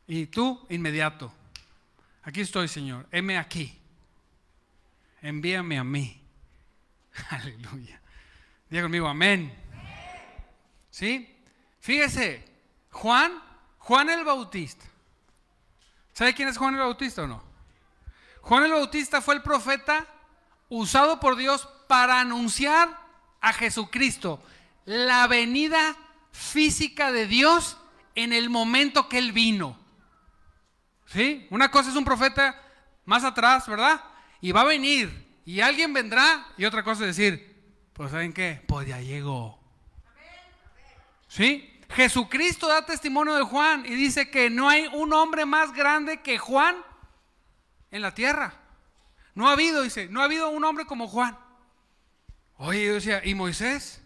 Y 0.08 0.26
tú, 0.26 0.66
inmediato. 0.70 1.32
Aquí 2.24 2.40
estoy, 2.40 2.66
Señor. 2.66 3.06
Heme 3.12 3.38
aquí. 3.38 3.78
Envíame 5.22 5.78
a 5.78 5.84
mí. 5.84 6.20
Aleluya. 7.30 8.00
Diga 8.68 8.82
conmigo, 8.82 9.06
amén. 9.06 9.54
¿Sí? 10.90 11.36
Fíjese, 11.80 12.44
Juan 12.90 13.48
Juan 13.88 14.10
el 14.10 14.22
Bautista. 14.22 14.84
¿Sabe 16.12 16.34
quién 16.34 16.48
es 16.50 16.58
Juan 16.58 16.74
el 16.74 16.80
Bautista 16.80 17.22
o 17.22 17.26
no? 17.26 17.42
Juan 18.42 18.64
el 18.64 18.72
Bautista 18.72 19.22
fue 19.22 19.34
el 19.36 19.42
profeta 19.42 20.06
usado 20.68 21.18
por 21.20 21.36
Dios 21.36 21.66
para 21.86 22.20
anunciar 22.20 23.00
a 23.40 23.54
Jesucristo, 23.54 24.42
la 24.84 25.26
venida 25.26 25.96
física 26.32 27.12
de 27.12 27.26
Dios 27.26 27.78
en 28.14 28.34
el 28.34 28.50
momento 28.50 29.08
que 29.08 29.16
él 29.16 29.32
vino. 29.32 29.78
¿Sí? 31.08 31.46
Una 31.50 31.70
cosa 31.70 31.90
es 31.90 31.96
un 31.96 32.04
profeta 32.04 32.60
más 33.04 33.24
atrás, 33.24 33.66
¿verdad? 33.66 34.02
Y 34.40 34.52
va 34.52 34.60
a 34.60 34.64
venir 34.64 35.40
y 35.44 35.60
alguien 35.60 35.92
vendrá 35.94 36.46
y 36.58 36.66
otra 36.66 36.82
cosa 36.84 37.06
es 37.06 37.16
decir, 37.16 37.56
pues 37.94 38.10
¿saben 38.10 38.34
qué? 38.34 38.62
Pues 38.68 38.86
ya 38.86 39.00
llegó. 39.00 39.58
¿Sí? 41.26 41.80
Jesucristo 41.90 42.68
da 42.68 42.84
testimonio 42.84 43.34
de 43.34 43.42
Juan 43.42 43.86
y 43.86 43.94
dice 43.94 44.30
que 44.30 44.50
no 44.50 44.68
hay 44.68 44.86
un 44.92 45.12
hombre 45.14 45.46
más 45.46 45.72
grande 45.72 46.20
que 46.20 46.36
Juan 46.36 46.76
en 47.90 48.02
la 48.02 48.14
tierra. 48.14 48.54
No 49.34 49.48
ha 49.48 49.52
habido, 49.52 49.82
dice, 49.82 50.08
no 50.10 50.20
ha 50.20 50.24
habido 50.24 50.50
un 50.50 50.64
hombre 50.64 50.84
como 50.84 51.08
Juan. 51.08 51.38
Oye, 52.58 52.86
yo 52.86 52.94
decía, 52.94 53.24
¿y 53.24 53.34
Moisés? 53.34 54.02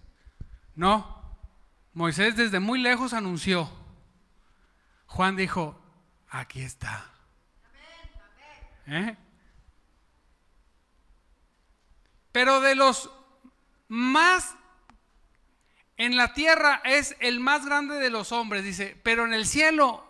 No, 0.77 1.37
Moisés 1.93 2.37
desde 2.37 2.61
muy 2.61 2.79
lejos 2.79 3.13
anunció. 3.13 3.69
Juan 5.07 5.35
dijo, 5.35 5.82
aquí 6.33 6.63
está. 6.63 7.09
¿Eh? 8.87 9.17
Pero 12.33 12.61
de 12.61 12.75
los 12.75 13.11
más 13.89 14.57
en 15.97 16.17
la 16.17 16.33
tierra 16.33 16.81
es 16.85 17.15
el 17.21 17.39
más 17.39 17.65
grande 17.67 17.97
de 17.97 18.11
los 18.11 18.33
hombres, 18.33 18.65
dice, 18.65 18.99
pero 19.03 19.25
en 19.27 19.35
el 19.35 19.47
cielo 19.47 20.05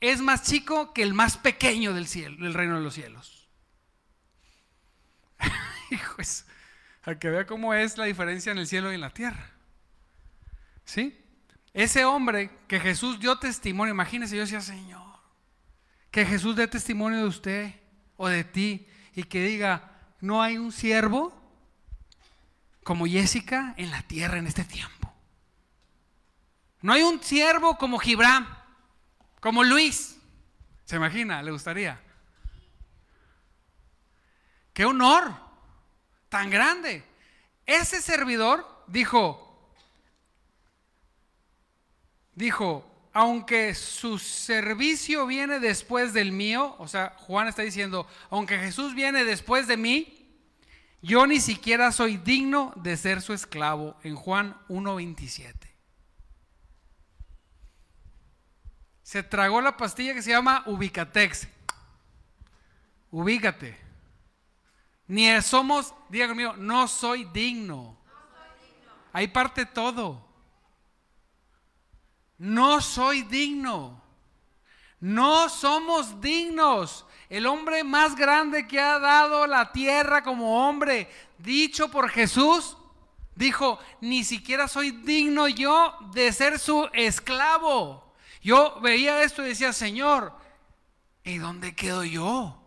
es 0.00 0.20
más 0.20 0.42
chico 0.42 0.92
que 0.92 1.02
el 1.02 1.14
más 1.14 1.38
pequeño 1.38 1.94
del 1.94 2.06
cielo, 2.06 2.44
del 2.44 2.52
reino 2.52 2.74
de 2.74 2.82
los 2.82 2.94
cielos. 2.94 3.48
Hijo, 5.90 6.16
a 7.04 7.14
que 7.14 7.30
vea 7.30 7.46
cómo 7.46 7.72
es 7.72 7.96
la 7.96 8.04
diferencia 8.04 8.52
en 8.52 8.58
el 8.58 8.66
cielo 8.66 8.90
y 8.90 8.96
en 8.96 9.00
la 9.00 9.14
tierra. 9.14 9.52
¿Sí? 10.84 11.18
Ese 11.72 12.04
hombre 12.04 12.50
que 12.66 12.80
Jesús 12.80 13.20
dio 13.20 13.38
testimonio, 13.38 13.94
imagínese 13.94 14.34
yo 14.34 14.42
decía, 14.42 14.60
Señor, 14.60 15.05
que 16.10 16.24
Jesús 16.24 16.56
dé 16.56 16.66
testimonio 16.66 17.18
de 17.18 17.26
usted 17.26 17.74
o 18.16 18.28
de 18.28 18.44
ti 18.44 18.86
y 19.14 19.24
que 19.24 19.42
diga, 19.42 19.92
no 20.20 20.42
hay 20.42 20.58
un 20.58 20.72
siervo 20.72 21.32
como 22.82 23.06
Jessica 23.06 23.74
en 23.76 23.90
la 23.90 24.02
tierra 24.02 24.38
en 24.38 24.46
este 24.46 24.64
tiempo. 24.64 25.12
No 26.82 26.92
hay 26.92 27.02
un 27.02 27.22
siervo 27.22 27.76
como 27.78 27.98
Gibram, 27.98 28.46
como 29.40 29.64
Luis. 29.64 30.16
¿Se 30.84 30.96
imagina? 30.96 31.42
¿Le 31.42 31.50
gustaría? 31.50 32.00
Qué 34.72 34.84
honor 34.84 35.34
tan 36.28 36.50
grande. 36.50 37.02
Ese 37.64 38.00
servidor 38.00 38.84
dijo, 38.86 39.72
dijo, 42.34 42.88
aunque 43.16 43.74
su 43.74 44.18
servicio 44.18 45.26
viene 45.26 45.58
después 45.58 46.12
del 46.12 46.32
mío, 46.32 46.76
o 46.78 46.86
sea, 46.86 47.16
Juan 47.20 47.48
está 47.48 47.62
diciendo, 47.62 48.06
aunque 48.28 48.58
Jesús 48.58 48.94
viene 48.94 49.24
después 49.24 49.66
de 49.66 49.78
mí, 49.78 50.38
yo 51.00 51.26
ni 51.26 51.40
siquiera 51.40 51.92
soy 51.92 52.18
digno 52.18 52.74
de 52.76 52.94
ser 52.98 53.22
su 53.22 53.32
esclavo, 53.32 53.96
en 54.02 54.16
Juan 54.16 54.54
1.27. 54.68 55.54
se 59.02 59.22
tragó 59.22 59.62
la 59.62 59.78
pastilla 59.78 60.12
que 60.12 60.20
se 60.20 60.32
llama 60.32 60.62
Ubicatex. 60.66 61.48
Ubícate. 63.10 63.78
Ni 65.06 65.40
somos, 65.40 65.94
diga 66.10 66.28
conmigo, 66.28 66.54
no 66.58 66.86
soy 66.86 67.24
digno. 67.32 67.96
Ahí 69.14 69.28
parte 69.28 69.64
todo. 69.64 70.25
No 72.38 72.80
soy 72.80 73.22
digno. 73.22 74.02
No 75.00 75.48
somos 75.48 76.20
dignos. 76.20 77.06
El 77.28 77.46
hombre 77.46 77.84
más 77.84 78.14
grande 78.14 78.66
que 78.66 78.80
ha 78.80 78.98
dado 78.98 79.46
la 79.46 79.72
tierra 79.72 80.22
como 80.22 80.66
hombre, 80.66 81.10
dicho 81.38 81.90
por 81.90 82.08
Jesús, 82.08 82.76
dijo, 83.34 83.78
ni 84.00 84.24
siquiera 84.24 84.68
soy 84.68 84.90
digno 84.90 85.48
yo 85.48 85.96
de 86.12 86.32
ser 86.32 86.58
su 86.58 86.88
esclavo. 86.92 88.14
Yo 88.42 88.80
veía 88.80 89.22
esto 89.22 89.44
y 89.44 89.48
decía, 89.48 89.72
Señor, 89.72 90.32
¿y 91.24 91.38
dónde 91.38 91.74
quedo 91.74 92.04
yo? 92.04 92.62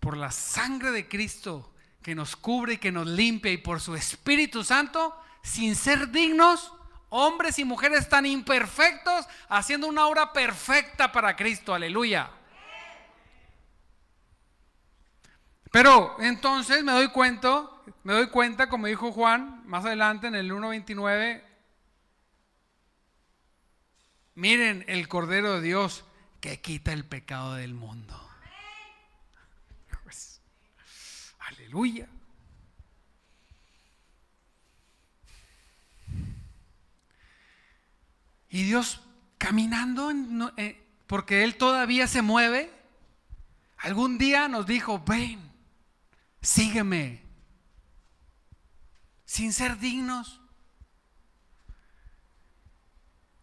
Por 0.00 0.16
la 0.16 0.30
sangre 0.30 0.90
de 0.90 1.08
Cristo 1.08 1.71
que 2.02 2.14
nos 2.14 2.36
cubre 2.36 2.74
y 2.74 2.78
que 2.78 2.92
nos 2.92 3.06
limpia 3.06 3.52
y 3.52 3.58
por 3.58 3.80
su 3.80 3.94
Espíritu 3.94 4.64
Santo, 4.64 5.16
sin 5.42 5.74
ser 5.76 6.10
dignos, 6.10 6.72
hombres 7.10 7.58
y 7.58 7.64
mujeres 7.64 8.08
tan 8.08 8.26
imperfectos, 8.26 9.26
haciendo 9.48 9.86
una 9.86 10.06
obra 10.06 10.32
perfecta 10.32 11.12
para 11.12 11.36
Cristo, 11.36 11.74
aleluya. 11.74 12.30
Pero 15.70 16.16
entonces 16.20 16.84
me 16.84 16.92
doy 16.92 17.08
cuenta 17.08 17.72
me 18.04 18.14
doy 18.14 18.28
cuenta, 18.28 18.68
como 18.68 18.86
dijo 18.86 19.12
Juan 19.12 19.62
más 19.66 19.84
adelante 19.84 20.26
en 20.26 20.34
el 20.34 20.50
1.29, 20.50 21.42
miren 24.34 24.84
el 24.88 25.08
Cordero 25.08 25.54
de 25.54 25.60
Dios 25.60 26.04
que 26.40 26.60
quita 26.60 26.92
el 26.92 27.04
pecado 27.04 27.54
del 27.54 27.74
mundo. 27.74 28.18
Pues, 30.02 30.40
aleluya. 31.72 32.06
Y 38.50 38.64
Dios 38.64 39.00
caminando, 39.38 40.12
eh, 40.58 40.86
porque 41.06 41.42
Él 41.42 41.56
todavía 41.56 42.06
se 42.06 42.20
mueve, 42.20 42.70
algún 43.78 44.18
día 44.18 44.48
nos 44.48 44.66
dijo, 44.66 45.02
ven, 45.06 45.40
sígueme 46.42 47.22
sin 49.24 49.52
ser 49.52 49.78
dignos, 49.78 50.38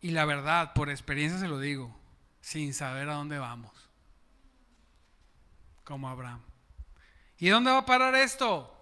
Y 0.02 0.12
la 0.12 0.24
verdad, 0.24 0.72
por 0.76 0.90
experiencia 0.90 1.40
se 1.40 1.50
lo 1.50 1.60
digo, 1.60 1.94
sin 2.40 2.74
saber 2.74 3.10
a 3.10 3.16
dónde 3.16 3.38
vamos. 3.38 3.90
Como 5.84 6.08
Abraham. 6.08 6.49
¿Y 7.40 7.50
dónde 7.50 7.72
va 7.72 7.80
a 7.80 7.86
parar 7.86 8.16
esto? 8.16 8.76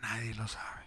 Nadie 0.00 0.34
lo 0.34 0.46
sabe. 0.46 0.84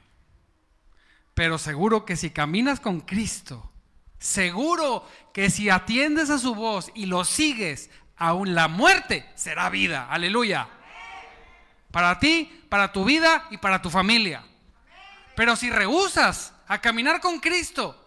Pero 1.34 1.58
seguro 1.58 2.06
que 2.06 2.16
si 2.16 2.32
caminas 2.32 2.80
con 2.80 3.02
Cristo, 3.02 3.72
seguro 4.18 5.08
que 5.34 5.50
si 5.50 5.70
atiendes 5.70 6.30
a 6.30 6.40
su 6.40 6.56
voz 6.56 6.92
y 6.96 7.06
lo 7.06 7.26
sigues, 7.26 7.92
aún 8.16 8.56
la 8.56 8.68
muerte 8.68 9.30
será 9.36 9.70
vida. 9.70 10.08
Aleluya. 10.10 10.70
Para 11.92 12.20
ti, 12.20 12.66
para 12.70 12.92
tu 12.92 13.06
vida 13.06 13.46
y 13.52 13.58
para 13.58 13.82
tu 13.82 13.90
familia. 13.90 14.44
Pero 15.36 15.56
si 15.56 15.70
rehusas 15.70 16.54
a 16.68 16.80
caminar 16.80 17.22
con 17.22 17.40
Cristo, 17.40 18.04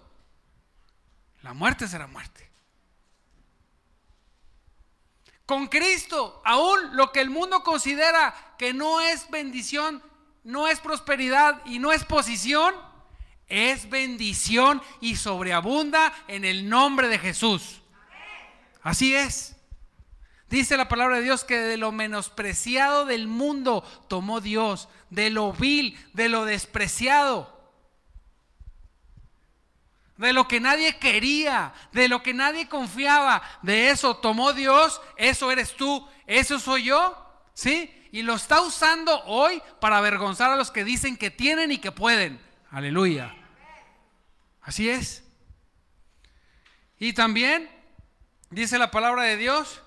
la 1.42 1.52
muerte 1.52 1.86
será 1.86 2.06
muerte. 2.06 2.49
Con 5.50 5.66
Cristo, 5.66 6.40
aún 6.44 6.94
lo 6.94 7.10
que 7.10 7.20
el 7.20 7.28
mundo 7.28 7.64
considera 7.64 8.54
que 8.56 8.72
no 8.72 9.00
es 9.00 9.28
bendición, 9.30 10.00
no 10.44 10.68
es 10.68 10.78
prosperidad 10.78 11.60
y 11.66 11.80
no 11.80 11.90
es 11.90 12.04
posición, 12.04 12.72
es 13.48 13.90
bendición 13.90 14.80
y 15.00 15.16
sobreabunda 15.16 16.12
en 16.28 16.44
el 16.44 16.68
nombre 16.68 17.08
de 17.08 17.18
Jesús. 17.18 17.82
Así 18.80 19.12
es. 19.16 19.56
Dice 20.48 20.76
la 20.76 20.88
palabra 20.88 21.16
de 21.16 21.24
Dios 21.24 21.42
que 21.42 21.58
de 21.58 21.76
lo 21.76 21.90
menospreciado 21.90 23.04
del 23.04 23.26
mundo 23.26 23.82
tomó 24.06 24.40
Dios, 24.40 24.88
de 25.10 25.30
lo 25.30 25.52
vil, 25.52 25.98
de 26.12 26.28
lo 26.28 26.44
despreciado 26.44 27.59
de 30.20 30.34
lo 30.34 30.46
que 30.46 30.60
nadie 30.60 30.98
quería, 30.98 31.72
de 31.92 32.06
lo 32.06 32.22
que 32.22 32.34
nadie 32.34 32.68
confiaba, 32.68 33.42
de 33.62 33.88
eso 33.88 34.18
tomó 34.18 34.52
Dios, 34.52 35.00
eso 35.16 35.50
eres 35.50 35.74
tú, 35.74 36.06
eso 36.26 36.58
soy 36.58 36.84
yo, 36.84 37.16
¿sí? 37.54 38.08
Y 38.12 38.22
lo 38.22 38.34
está 38.34 38.60
usando 38.60 39.24
hoy 39.24 39.62
para 39.80 39.96
avergonzar 39.96 40.50
a 40.50 40.56
los 40.56 40.70
que 40.70 40.84
dicen 40.84 41.16
que 41.16 41.30
tienen 41.30 41.72
y 41.72 41.78
que 41.78 41.90
pueden. 41.90 42.38
Aleluya. 42.70 43.34
Así 44.60 44.90
es. 44.90 45.24
Y 46.98 47.14
también 47.14 47.70
dice 48.50 48.76
la 48.78 48.90
palabra 48.90 49.22
de 49.22 49.38
Dios 49.38 49.80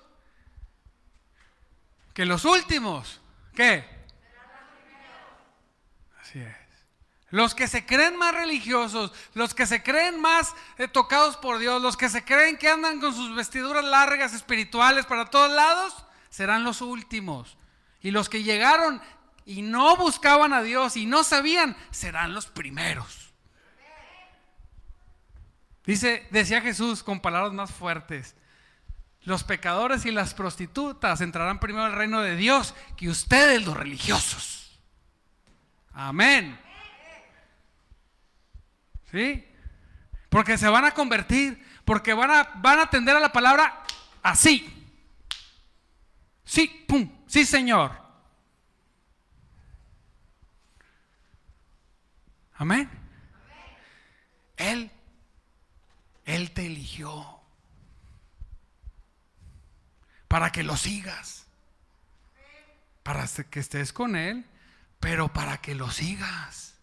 que 2.12 2.26
los 2.26 2.44
últimos, 2.44 3.20
¿qué? 3.54 3.84
Así 6.20 6.40
es. 6.40 6.56
Los 7.34 7.56
que 7.56 7.66
se 7.66 7.84
creen 7.84 8.16
más 8.16 8.32
religiosos, 8.32 9.10
los 9.34 9.54
que 9.54 9.66
se 9.66 9.82
creen 9.82 10.20
más 10.20 10.54
eh, 10.78 10.86
tocados 10.86 11.36
por 11.36 11.58
Dios, 11.58 11.82
los 11.82 11.96
que 11.96 12.08
se 12.08 12.24
creen 12.24 12.56
que 12.56 12.68
andan 12.68 13.00
con 13.00 13.12
sus 13.12 13.34
vestiduras 13.34 13.84
largas 13.84 14.34
espirituales 14.34 15.04
para 15.04 15.24
todos 15.24 15.50
lados, 15.50 15.96
serán 16.30 16.62
los 16.62 16.80
últimos. 16.80 17.58
Y 18.00 18.12
los 18.12 18.28
que 18.28 18.44
llegaron 18.44 19.02
y 19.44 19.62
no 19.62 19.96
buscaban 19.96 20.52
a 20.52 20.62
Dios 20.62 20.96
y 20.96 21.06
no 21.06 21.24
sabían, 21.24 21.76
serán 21.90 22.34
los 22.34 22.46
primeros. 22.46 23.32
Dice, 25.84 26.28
decía 26.30 26.60
Jesús 26.60 27.02
con 27.02 27.18
palabras 27.18 27.52
más 27.52 27.72
fuertes, 27.72 28.36
los 29.22 29.42
pecadores 29.42 30.06
y 30.06 30.12
las 30.12 30.34
prostitutas 30.34 31.20
entrarán 31.20 31.58
primero 31.58 31.84
al 31.84 31.94
reino 31.94 32.22
de 32.22 32.36
Dios 32.36 32.76
que 32.96 33.08
ustedes 33.08 33.66
los 33.66 33.76
religiosos. 33.76 34.78
Amén. 35.92 36.63
¿Sí? 39.14 39.46
Porque 40.28 40.58
se 40.58 40.68
van 40.68 40.84
a 40.84 40.90
convertir, 40.90 41.64
porque 41.84 42.12
van 42.14 42.32
a, 42.32 42.50
van 42.56 42.80
a 42.80 42.82
atender 42.82 43.14
a 43.14 43.20
la 43.20 43.30
palabra 43.30 43.84
así. 44.24 44.68
Sí, 46.44 46.84
pum, 46.88 47.08
sí, 47.28 47.44
Señor. 47.44 47.96
Amén. 52.54 52.90
Él, 54.56 54.90
Él 56.24 56.50
te 56.50 56.66
eligió 56.66 57.40
para 60.26 60.50
que 60.50 60.64
lo 60.64 60.76
sigas, 60.76 61.46
para 63.04 63.28
que 63.28 63.60
estés 63.60 63.92
con 63.92 64.16
Él, 64.16 64.44
pero 64.98 65.32
para 65.32 65.58
que 65.58 65.76
lo 65.76 65.92
sigas. 65.92 66.73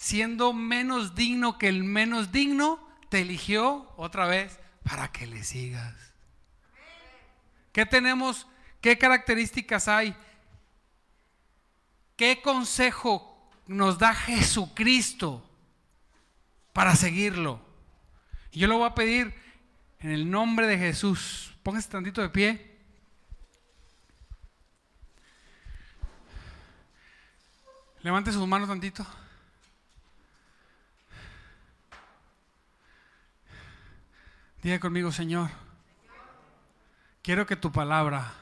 Siendo 0.00 0.54
menos 0.54 1.14
digno 1.14 1.58
que 1.58 1.68
el 1.68 1.84
menos 1.84 2.32
digno, 2.32 2.80
te 3.10 3.20
eligió 3.20 3.92
otra 3.98 4.26
vez 4.26 4.58
para 4.82 5.12
que 5.12 5.26
le 5.26 5.44
sigas. 5.44 5.94
¿Qué 7.70 7.84
tenemos? 7.84 8.46
¿Qué 8.80 8.96
características 8.96 9.88
hay? 9.88 10.16
¿Qué 12.16 12.40
consejo 12.40 13.50
nos 13.66 13.98
da 13.98 14.14
Jesucristo 14.14 15.46
para 16.72 16.96
seguirlo? 16.96 17.60
yo 18.52 18.66
lo 18.68 18.78
voy 18.78 18.88
a 18.88 18.94
pedir 18.94 19.34
en 19.98 20.12
el 20.12 20.30
nombre 20.30 20.66
de 20.66 20.78
Jesús. 20.78 21.54
Póngase 21.62 21.90
tantito 21.90 22.22
de 22.22 22.30
pie. 22.30 22.78
Levante 28.00 28.32
sus 28.32 28.48
manos 28.48 28.66
tantito. 28.66 29.06
Diga 34.62 34.78
conmigo, 34.78 35.10
Señor, 35.10 35.48
quiero 37.22 37.46
que 37.46 37.56
tu 37.56 37.72
palabra 37.72 38.34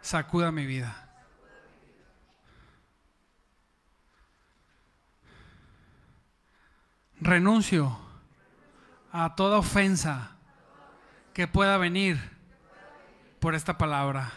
sacuda 0.00 0.52
mi 0.52 0.64
vida. 0.64 1.08
Renuncio 7.20 7.98
a 9.12 9.34
toda 9.34 9.58
ofensa 9.58 10.36
que 11.34 11.48
pueda 11.48 11.78
venir 11.78 12.18
por 13.40 13.56
esta 13.56 13.76
palabra. 13.76 14.30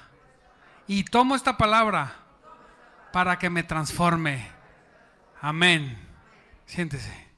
Y 0.88 1.04
tomo 1.04 1.36
esta 1.36 1.58
palabra 1.58 2.16
para 3.14 3.38
que 3.38 3.52
me 3.52 3.62
transforme. 3.62 4.50
Amén. 5.42 5.96
Siéntese. 6.66 7.31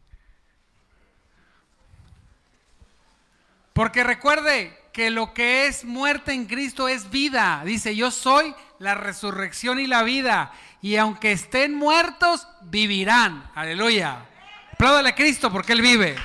Porque 3.74 4.04
recuerde 4.04 4.80
que 4.94 5.10
lo 5.10 5.34
que 5.34 5.66
es 5.68 5.84
muerte 5.84 6.32
en 6.32 6.46
Cristo 6.46 6.88
es 6.88 7.10
vida. 7.10 7.64
Dice, 7.66 7.96
yo 7.96 8.12
soy 8.12 8.54
la 8.78 8.94
resurrección 8.96 9.80
y 9.80 9.88
la 9.88 10.04
vida. 10.04 10.52
Y 10.82 10.98
aunque 10.98 11.32
estén 11.32 11.74
muertos, 11.74 12.48
vivirán. 12.62 13.50
Aleluya. 13.56 14.26
Apláudale 14.74 15.10
a 15.10 15.16
Cristo 15.16 15.52
porque 15.52 15.74
Él 15.74 15.82
vive. 15.82 16.16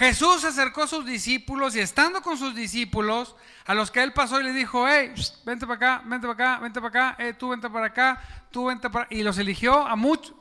Jesús 0.00 0.40
se 0.40 0.46
acercó 0.46 0.84
a 0.84 0.86
sus 0.86 1.04
discípulos 1.04 1.76
y 1.76 1.80
estando 1.80 2.22
con 2.22 2.38
sus 2.38 2.54
discípulos, 2.54 3.36
a 3.66 3.74
los 3.74 3.90
que 3.90 4.02
él 4.02 4.14
pasó 4.14 4.40
y 4.40 4.44
le 4.44 4.54
dijo, 4.54 4.88
hey, 4.88 5.12
vente 5.44 5.66
para 5.66 5.76
acá, 5.76 6.02
vente 6.06 6.26
para 6.26 6.32
acá, 6.54 6.58
vente 6.58 6.80
para 6.80 7.10
acá, 7.10 7.22
eh, 7.22 7.34
tú 7.34 7.50
vente 7.50 7.68
para 7.68 7.86
acá, 7.86 8.22
tú 8.50 8.64
vente 8.64 8.88
para 8.88 9.06
Y 9.10 9.22
los 9.22 9.36
eligió 9.36 9.86
a 9.86 9.96
muchos, 9.96 10.32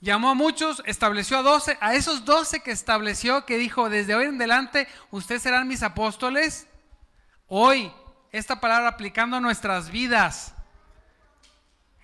Llamó 0.00 0.30
a 0.30 0.34
muchos, 0.34 0.82
estableció 0.86 1.38
a 1.38 1.42
doce, 1.42 1.76
a 1.80 1.94
esos 1.94 2.24
doce 2.24 2.60
que 2.60 2.70
estableció, 2.70 3.44
que 3.44 3.58
dijo, 3.58 3.90
desde 3.90 4.14
hoy 4.14 4.26
en 4.26 4.36
adelante 4.36 4.86
ustedes 5.10 5.42
serán 5.42 5.66
mis 5.66 5.82
apóstoles. 5.82 6.68
Hoy, 7.48 7.92
esta 8.30 8.60
palabra 8.60 8.88
aplicando 8.88 9.36
a 9.36 9.40
nuestras 9.40 9.90
vidas. 9.90 10.54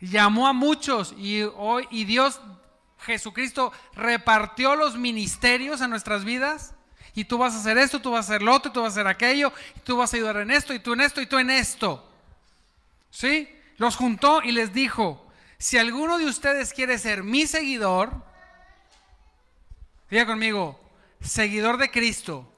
Llamó 0.01 0.49
a 0.49 0.53
muchos 0.53 1.15
y 1.17 1.43
hoy, 1.43 1.87
y 1.91 2.05
Dios, 2.05 2.41
Jesucristo, 2.99 3.73
repartió 3.95 4.75
los 4.75 4.97
ministerios 4.97 5.81
a 5.81 5.89
nuestras 5.89 6.25
vidas. 6.25 6.75
Y 7.15 7.27
tú 7.27 7.39
vas 7.39 7.55
a 7.55 7.59
hacer 7.59 7.79
esto, 7.79 8.01
tú 8.01 8.11
vas 8.11 8.29
a 8.29 8.33
hacer 8.33 8.43
lo 8.43 8.53
otro, 8.53 8.73
tú 8.73 8.83
vas 8.83 8.89
a 8.89 9.01
hacer 9.01 9.07
aquello, 9.07 9.53
y 9.77 9.81
tú 9.81 9.97
vas 9.97 10.13
a 10.13 10.17
ayudar 10.17 10.39
en 10.39 10.51
esto, 10.51 10.75
y 10.75 10.81
tú 10.81 10.95
en 10.95 11.01
esto, 11.01 11.21
y 11.21 11.27
tú 11.27 11.39
en 11.39 11.49
esto. 11.49 12.05
¿Sí? 13.11 13.49
Los 13.77 13.95
juntó 13.95 14.43
y 14.43 14.51
les 14.51 14.73
dijo, 14.75 15.24
si 15.65 15.79
alguno 15.79 16.19
de 16.19 16.27
ustedes 16.27 16.75
quiere 16.75 16.99
ser 16.99 17.23
mi 17.23 17.47
seguidor, 17.47 18.23
diga 20.11 20.27
conmigo, 20.27 20.79
seguidor 21.23 21.79
de 21.79 21.91
Cristo. 21.91 22.53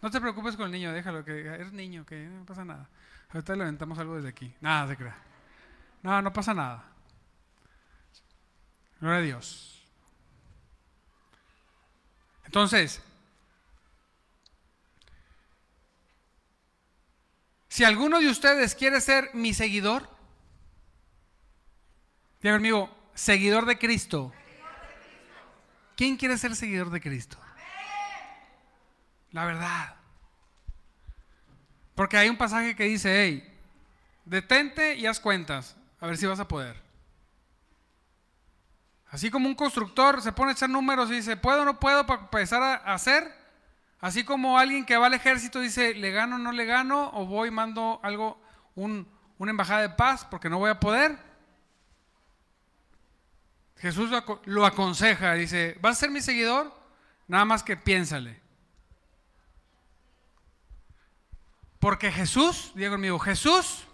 No 0.00 0.10
te 0.10 0.20
preocupes 0.20 0.56
con 0.56 0.66
el 0.66 0.72
niño, 0.72 0.92
déjalo, 0.92 1.24
que 1.24 1.38
eres 1.38 1.72
niño, 1.72 2.04
que 2.04 2.16
no 2.16 2.44
pasa 2.44 2.64
nada. 2.64 2.90
Ahorita 3.30 3.54
le 3.54 3.62
aventamos 3.62 3.96
algo 4.00 4.16
desde 4.16 4.30
aquí. 4.30 4.52
Nada 4.60 4.88
se 4.88 4.96
crea. 4.96 5.16
No, 6.02 6.20
no 6.20 6.32
pasa 6.32 6.52
nada. 6.52 6.82
Gloria 9.00 9.18
a 9.18 9.22
Dios. 9.22 9.84
Entonces, 12.44 13.00
si 17.68 17.84
alguno 17.84 18.18
de 18.18 18.30
ustedes 18.30 18.74
quiere 18.74 19.00
ser 19.00 19.30
mi 19.32 19.54
seguidor, 19.54 20.11
Diga 22.42 22.56
conmigo, 22.56 22.90
seguidor 23.14 23.66
de 23.66 23.78
Cristo. 23.78 24.32
¿Quién 25.96 26.16
quiere 26.16 26.36
ser 26.36 26.56
seguidor 26.56 26.90
de 26.90 27.00
Cristo? 27.00 27.38
La 29.30 29.44
verdad. 29.44 29.94
Porque 31.94 32.16
hay 32.16 32.28
un 32.28 32.36
pasaje 32.36 32.74
que 32.74 32.84
dice, 32.84 33.24
hey, 33.24 33.58
detente 34.24 34.96
y 34.96 35.06
haz 35.06 35.20
cuentas, 35.20 35.76
a 36.00 36.06
ver 36.06 36.16
si 36.16 36.26
vas 36.26 36.40
a 36.40 36.48
poder. 36.48 36.82
Así 39.08 39.30
como 39.30 39.46
un 39.46 39.54
constructor 39.54 40.20
se 40.20 40.32
pone 40.32 40.50
a 40.50 40.54
echar 40.54 40.70
números 40.70 41.10
y 41.10 41.14
dice, 41.16 41.36
¿puedo 41.36 41.62
o 41.62 41.64
no 41.64 41.78
puedo 41.78 42.06
para 42.06 42.22
empezar 42.22 42.62
a 42.62 42.94
hacer? 42.94 43.30
Así 44.00 44.24
como 44.24 44.58
alguien 44.58 44.84
que 44.84 44.96
va 44.96 45.06
al 45.06 45.14
ejército 45.14 45.60
dice, 45.60 45.94
¿le 45.94 46.10
gano 46.10 46.36
o 46.36 46.38
no 46.38 46.50
le 46.50 46.64
gano? 46.64 47.10
O 47.14 47.24
voy, 47.26 47.52
mando 47.52 48.00
algo, 48.02 48.42
una 48.74 49.06
embajada 49.38 49.82
de 49.82 49.90
paz 49.90 50.24
porque 50.24 50.50
no 50.50 50.58
voy 50.58 50.70
a 50.70 50.80
poder. 50.80 51.31
Jesús 53.76 54.10
lo, 54.44 54.66
aconseja, 54.66 55.34
dice, 55.34 55.76
¿vas 55.80 55.96
a 55.96 56.00
ser 56.00 56.10
mi 56.10 56.20
seguidor? 56.20 56.72
Nada 57.26 57.44
más 57.44 57.62
que 57.62 57.76
piénsale. 57.76 58.40
Porque 61.78 62.12
Jesús, 62.12 62.70
diga 62.74 62.90
conmigo, 62.90 63.18
Jesús 63.18 63.84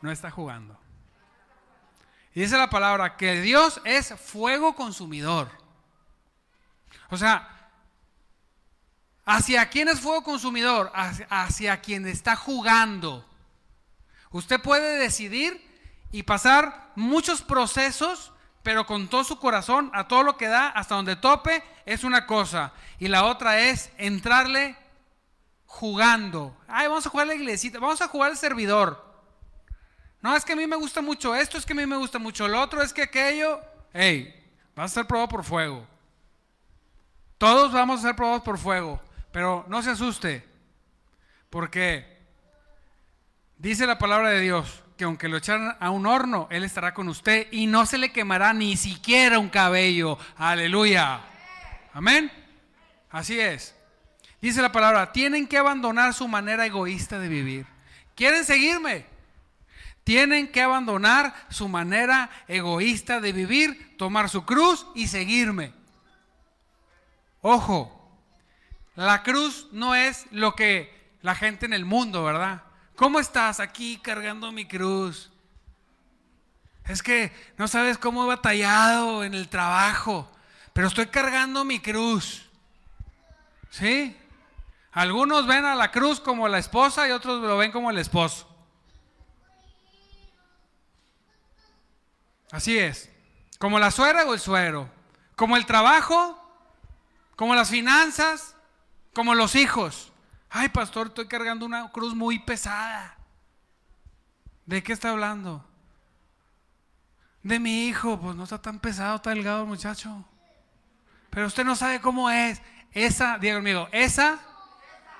no 0.00 0.10
está 0.10 0.30
jugando. 0.30 0.80
Y 2.34 2.40
dice 2.40 2.56
la 2.56 2.70
palabra 2.70 3.16
que 3.16 3.40
Dios 3.40 3.80
es 3.84 4.14
fuego 4.18 4.74
consumidor. 4.74 5.50
O 7.10 7.16
sea, 7.16 7.70
¿hacia 9.24 9.68
quién 9.68 9.88
es 9.88 10.00
fuego 10.00 10.22
consumidor? 10.22 10.92
Hacia, 10.94 11.80
quien 11.80 12.06
está 12.06 12.36
jugando. 12.36 13.28
Usted 14.30 14.60
puede 14.60 14.98
decidir 14.98 15.68
y 16.12 16.22
pasar 16.22 16.92
muchos 16.94 17.42
procesos, 17.42 18.32
pero 18.62 18.86
con 18.86 19.08
todo 19.08 19.24
su 19.24 19.38
corazón, 19.38 19.90
a 19.94 20.06
todo 20.08 20.22
lo 20.22 20.36
que 20.36 20.48
da, 20.48 20.68
hasta 20.68 20.94
donde 20.94 21.16
tope, 21.16 21.62
es 21.86 22.04
una 22.04 22.26
cosa. 22.26 22.72
Y 22.98 23.08
la 23.08 23.24
otra 23.24 23.60
es 23.60 23.90
entrarle 23.96 24.76
jugando. 25.64 26.56
Ay, 26.68 26.88
vamos 26.88 27.06
a 27.06 27.10
jugar 27.10 27.26
la 27.26 27.34
iglesita, 27.34 27.78
vamos 27.78 28.02
a 28.02 28.08
jugar 28.08 28.32
el 28.32 28.36
servidor. 28.36 29.08
No, 30.20 30.36
es 30.36 30.44
que 30.44 30.52
a 30.52 30.56
mí 30.56 30.66
me 30.66 30.76
gusta 30.76 31.00
mucho 31.00 31.34
esto, 31.34 31.56
es 31.56 31.64
que 31.64 31.72
a 31.72 31.76
mí 31.76 31.86
me 31.86 31.96
gusta 31.96 32.18
mucho 32.18 32.46
lo 32.46 32.60
otro, 32.60 32.82
es 32.82 32.92
que 32.92 33.02
aquello. 33.02 33.60
Hey, 33.92 34.34
vas 34.76 34.92
a 34.92 34.94
ser 34.94 35.06
probado 35.06 35.28
por 35.28 35.44
fuego. 35.44 35.86
Todos 37.38 37.72
vamos 37.72 38.00
a 38.00 38.08
ser 38.08 38.16
probados 38.16 38.42
por 38.42 38.58
fuego, 38.58 39.00
pero 39.32 39.64
no 39.68 39.82
se 39.82 39.90
asuste, 39.90 40.46
porque 41.48 42.20
dice 43.56 43.86
la 43.86 43.98
palabra 43.98 44.28
de 44.28 44.40
Dios 44.40 44.82
que 45.00 45.04
aunque 45.04 45.28
lo 45.28 45.38
echaran 45.38 45.78
a 45.80 45.88
un 45.88 46.04
horno, 46.04 46.46
Él 46.50 46.62
estará 46.62 46.92
con 46.92 47.08
usted 47.08 47.48
y 47.52 47.66
no 47.66 47.86
se 47.86 47.96
le 47.96 48.12
quemará 48.12 48.52
ni 48.52 48.76
siquiera 48.76 49.38
un 49.38 49.48
cabello. 49.48 50.18
Aleluya. 50.36 51.22
Amén. 51.94 52.30
Así 53.08 53.40
es. 53.40 53.74
Dice 54.42 54.60
la 54.60 54.72
palabra, 54.72 55.10
tienen 55.10 55.46
que 55.46 55.56
abandonar 55.56 56.12
su 56.12 56.28
manera 56.28 56.66
egoísta 56.66 57.18
de 57.18 57.28
vivir. 57.28 57.66
¿Quieren 58.14 58.44
seguirme? 58.44 59.06
Tienen 60.04 60.52
que 60.52 60.60
abandonar 60.60 61.34
su 61.48 61.66
manera 61.66 62.28
egoísta 62.46 63.22
de 63.22 63.32
vivir, 63.32 63.96
tomar 63.96 64.28
su 64.28 64.44
cruz 64.44 64.86
y 64.94 65.08
seguirme. 65.08 65.72
Ojo, 67.40 68.20
la 68.96 69.22
cruz 69.22 69.66
no 69.72 69.94
es 69.94 70.26
lo 70.30 70.54
que 70.54 70.94
la 71.22 71.34
gente 71.34 71.64
en 71.64 71.72
el 71.72 71.86
mundo, 71.86 72.22
¿verdad? 72.22 72.64
¿Cómo 73.00 73.18
estás 73.18 73.60
aquí 73.60 73.96
cargando 73.96 74.52
mi 74.52 74.66
cruz? 74.66 75.30
Es 76.84 77.02
que 77.02 77.32
no 77.56 77.66
sabes 77.66 77.96
cómo 77.96 78.24
he 78.24 78.26
batallado 78.26 79.24
en 79.24 79.32
el 79.32 79.48
trabajo, 79.48 80.30
pero 80.74 80.86
estoy 80.86 81.06
cargando 81.06 81.64
mi 81.64 81.80
cruz. 81.80 82.46
¿Sí? 83.70 84.14
Algunos 84.92 85.46
ven 85.46 85.64
a 85.64 85.74
la 85.74 85.90
cruz 85.90 86.20
como 86.20 86.46
la 86.46 86.58
esposa 86.58 87.08
y 87.08 87.12
otros 87.12 87.40
lo 87.40 87.56
ven 87.56 87.72
como 87.72 87.90
el 87.90 87.96
esposo. 87.96 88.46
Así 92.50 92.78
es. 92.78 93.08
Como 93.58 93.78
la 93.78 93.90
suegra 93.90 94.26
o 94.26 94.34
el 94.34 94.40
suero. 94.40 94.90
Como 95.36 95.56
el 95.56 95.64
trabajo, 95.64 96.38
como 97.34 97.54
las 97.54 97.70
finanzas, 97.70 98.54
como 99.14 99.34
los 99.34 99.54
hijos. 99.54 100.09
Ay, 100.50 100.68
pastor, 100.68 101.06
estoy 101.06 101.28
cargando 101.28 101.64
una 101.64 101.90
cruz 101.90 102.14
muy 102.14 102.40
pesada. 102.40 103.16
¿De 104.66 104.82
qué 104.82 104.92
está 104.92 105.10
hablando? 105.10 105.64
De 107.42 107.60
mi 107.60 107.86
hijo, 107.86 108.20
pues 108.20 108.34
no 108.34 108.44
está 108.44 108.60
tan 108.60 108.80
pesado, 108.80 109.16
está 109.16 109.30
delgado 109.30 109.64
muchacho. 109.64 110.24
Pero 111.30 111.46
usted 111.46 111.64
no 111.64 111.76
sabe 111.76 112.00
cómo 112.00 112.28
es. 112.30 112.60
Esa, 112.92 113.38
diga 113.38 113.54
conmigo, 113.54 113.88
esa 113.92 114.40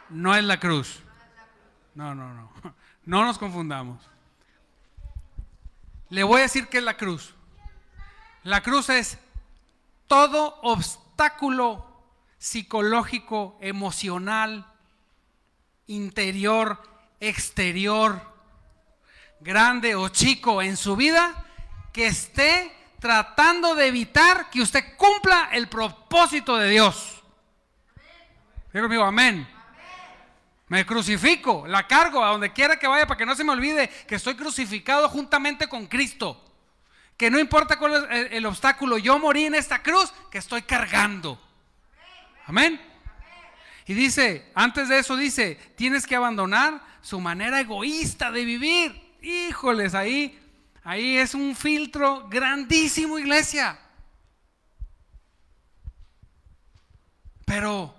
no 0.08 0.34
es 0.34 0.42
la 0.42 0.58
cruz. 0.58 1.00
No, 1.94 2.14
no, 2.14 2.34
no. 2.34 2.50
No 3.02 3.24
nos 3.24 3.38
confundamos. 3.38 4.08
Le 6.10 6.22
voy 6.22 6.40
a 6.40 6.42
decir 6.42 6.68
qué 6.68 6.78
es 6.78 6.84
la 6.84 6.96
cruz. 6.96 7.34
La 8.42 8.62
cruz 8.62 8.88
es 8.90 9.18
todo 10.06 10.60
obstáculo 10.62 11.86
psicológico, 12.38 13.58
emocional, 13.60 14.69
interior, 15.90 16.80
exterior, 17.18 18.20
grande 19.40 19.94
o 19.94 20.08
chico 20.08 20.62
en 20.62 20.76
su 20.76 20.96
vida, 20.96 21.44
que 21.92 22.06
esté 22.06 22.72
tratando 23.00 23.74
de 23.74 23.88
evitar 23.88 24.50
que 24.50 24.60
usted 24.62 24.96
cumpla 24.96 25.48
el 25.52 25.68
propósito 25.68 26.56
de 26.56 26.70
Dios. 26.70 27.22
Digo 28.72 28.84
conmigo, 28.84 29.04
amén. 29.04 29.48
Me 30.68 30.86
crucifico, 30.86 31.66
la 31.66 31.88
cargo 31.88 32.24
a 32.24 32.30
donde 32.30 32.52
quiera 32.52 32.78
que 32.78 32.86
vaya 32.86 33.06
para 33.06 33.18
que 33.18 33.26
no 33.26 33.34
se 33.34 33.42
me 33.42 33.52
olvide 33.52 33.88
que 34.06 34.14
estoy 34.14 34.36
crucificado 34.36 35.08
juntamente 35.08 35.68
con 35.68 35.86
Cristo. 35.86 36.44
Que 37.16 37.30
no 37.30 37.40
importa 37.40 37.76
cuál 37.76 38.08
es 38.08 38.32
el, 38.32 38.46
obstáculo, 38.46 38.96
yo 38.96 39.18
morí 39.18 39.46
en 39.46 39.56
esta 39.56 39.82
cruz 39.82 40.12
que 40.30 40.38
estoy 40.38 40.62
cargando. 40.62 41.40
Amén. 42.46 42.89
Y 43.90 43.94
dice, 43.94 44.48
antes 44.54 44.88
de 44.88 45.00
eso 45.00 45.16
dice, 45.16 45.56
tienes 45.74 46.06
que 46.06 46.14
abandonar 46.14 46.80
su 47.02 47.18
manera 47.18 47.58
egoísta 47.58 48.30
de 48.30 48.44
vivir. 48.44 49.16
Híjoles, 49.20 49.96
ahí, 49.96 50.38
ahí 50.84 51.16
es 51.16 51.34
un 51.34 51.56
filtro 51.56 52.28
grandísimo, 52.28 53.18
iglesia. 53.18 53.80
Pero 57.44 57.96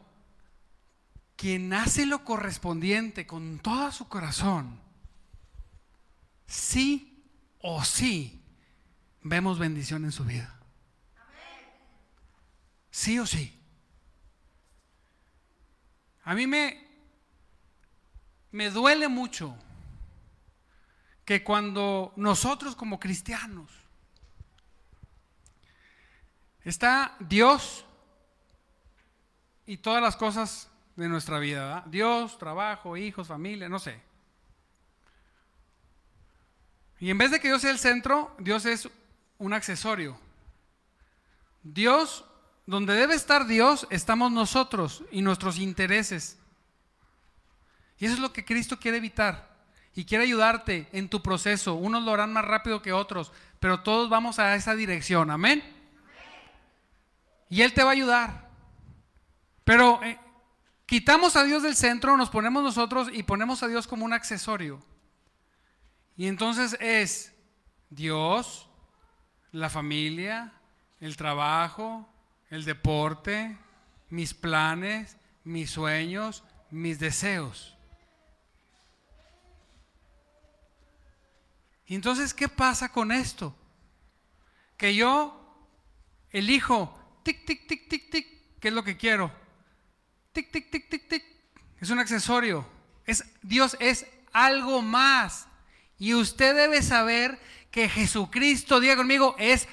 quien 1.35 1.73
hace 1.73 2.05
lo 2.05 2.23
correspondiente 2.23 3.27
con 3.27 3.59
todo 3.59 3.91
su 3.91 4.07
corazón, 4.07 4.79
sí 6.47 7.21
o 7.59 7.83
sí, 7.83 8.41
vemos 9.23 9.59
bendición 9.59 10.05
en 10.05 10.13
su 10.13 10.23
vida. 10.23 10.57
Sí 12.91 13.19
o 13.19 13.25
sí. 13.25 13.60
A 16.23 16.35
mí 16.35 16.47
me, 16.47 16.87
me 18.51 18.69
duele 18.69 19.07
mucho 19.07 19.55
que 21.25 21.43
cuando 21.43 22.13
nosotros 22.15 22.75
como 22.75 22.99
cristianos 22.99 23.71
está 26.63 27.15
Dios 27.19 27.85
y 29.65 29.77
todas 29.77 30.01
las 30.01 30.15
cosas 30.15 30.69
de 30.95 31.07
nuestra 31.07 31.39
vida. 31.39 31.83
Dios, 31.87 32.37
trabajo, 32.37 32.97
hijos, 32.97 33.27
familia, 33.27 33.69
no 33.69 33.79
sé. 33.79 34.01
Y 36.99 37.09
en 37.09 37.17
vez 37.17 37.31
de 37.31 37.39
que 37.39 37.47
Dios 37.47 37.61
sea 37.61 37.71
el 37.71 37.79
centro, 37.79 38.35
Dios 38.37 38.65
es 38.65 38.89
un 39.39 39.53
accesorio. 39.53 40.19
Dios, 41.63 42.25
donde 42.65 42.93
debe 42.93 43.15
estar 43.15 43.47
Dios, 43.47 43.87
estamos 43.89 44.31
nosotros 44.31 45.03
y 45.11 45.21
nuestros 45.21 45.57
intereses. 45.57 46.37
Y 47.97 48.05
eso 48.05 48.15
es 48.15 48.19
lo 48.19 48.33
que 48.33 48.45
Cristo 48.45 48.79
quiere 48.79 48.97
evitar. 48.97 49.51
Y 49.93 50.05
quiere 50.05 50.23
ayudarte 50.23 50.87
en 50.93 51.09
tu 51.09 51.21
proceso. 51.21 51.73
Unos 51.73 52.03
lo 52.03 52.13
harán 52.13 52.31
más 52.31 52.45
rápido 52.45 52.81
que 52.81 52.93
otros, 52.93 53.31
pero 53.59 53.81
todos 53.81 54.09
vamos 54.09 54.39
a 54.39 54.55
esa 54.55 54.73
dirección. 54.73 55.29
Amén. 55.29 55.61
Y 57.49 57.61
Él 57.61 57.73
te 57.73 57.83
va 57.83 57.89
a 57.89 57.93
ayudar. 57.93 58.49
Pero 59.65 60.01
eh, 60.03 60.17
Quitamos 60.91 61.37
a 61.37 61.45
Dios 61.45 61.63
del 61.63 61.77
centro, 61.77 62.17
nos 62.17 62.29
ponemos 62.29 62.61
nosotros 62.61 63.07
y 63.13 63.23
ponemos 63.23 63.63
a 63.63 63.69
Dios 63.69 63.87
como 63.87 64.03
un 64.03 64.11
accesorio. 64.11 64.83
Y 66.17 66.27
entonces 66.27 66.75
es 66.81 67.33
Dios, 67.89 68.67
la 69.53 69.69
familia, 69.69 70.51
el 70.99 71.15
trabajo, 71.15 72.10
el 72.51 72.63
deporte, 72.63 73.57
mis 74.09 74.35
planes, 74.35 75.17
mis 75.43 75.71
sueños, 75.71 76.43
mis 76.69 76.99
deseos. 76.99 77.75
Y 81.87 81.95
entonces, 81.95 82.35
¿qué 82.35 82.47
pasa 82.47 82.91
con 82.91 83.11
esto? 83.11 83.55
que 84.81 84.95
yo 84.95 85.39
elijo, 86.31 87.19
tic, 87.21 87.45
tic, 87.45 87.67
tic, 87.67 87.87
tic, 87.87 88.09
tic, 88.09 88.27
¿qué 88.59 88.69
es 88.69 88.73
lo 88.73 88.83
que 88.83 88.97
quiero? 88.97 89.31
Tic, 90.33 90.51
tic, 90.51 90.71
tic, 90.71 90.89
tic, 90.89 91.07
tic. 91.07 91.23
Es 91.79 91.91
un 91.91 91.99
accesorio. 91.99 92.67
Es, 93.05 93.23
Dios 93.43 93.77
es 93.79 94.07
algo 94.33 94.81
más. 94.81 95.47
Y 95.99 96.15
usted 96.15 96.55
debe 96.55 96.81
saber 96.81 97.39
que 97.69 97.89
Jesucristo, 97.89 98.79
diga 98.79 98.95
conmigo, 98.95 99.35
es 99.37 99.67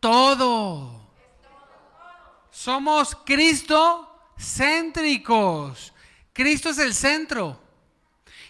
todo. 0.00 1.05
Somos 2.56 3.14
Cristo 3.14 4.32
céntricos. 4.38 5.92
Cristo 6.32 6.70
es 6.70 6.78
el 6.78 6.94
centro. 6.94 7.60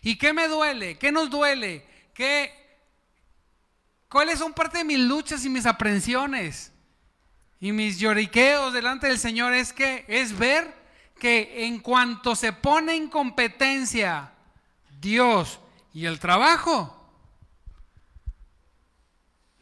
¿Y 0.01 0.17
qué 0.17 0.33
me 0.33 0.47
duele? 0.47 0.97
¿Qué 0.97 1.11
nos 1.11 1.29
duele? 1.29 1.85
¿Qué, 2.15 2.53
¿Cuáles 4.09 4.39
son 4.39 4.55
parte 4.55 4.79
de 4.79 4.85
mis 4.85 5.01
luchas 5.01 5.45
y 5.45 5.49
mis 5.49 5.67
aprensiones? 5.67 6.73
Y 7.59 7.73
mis 7.73 7.99
lloriqueos 7.99 8.73
delante 8.73 9.09
del 9.09 9.19
Señor 9.19 9.53
es 9.55 9.73
que 9.73 10.05
es 10.07 10.39
ver 10.39 10.73
que 11.19 11.67
en 11.67 11.81
cuanto 11.81 12.37
se 12.37 12.53
pone 12.53 12.95
en 12.95 13.09
competencia 13.09 14.33
Dios 15.01 15.59
y 15.93 16.07
el 16.07 16.21
trabajo, 16.21 17.11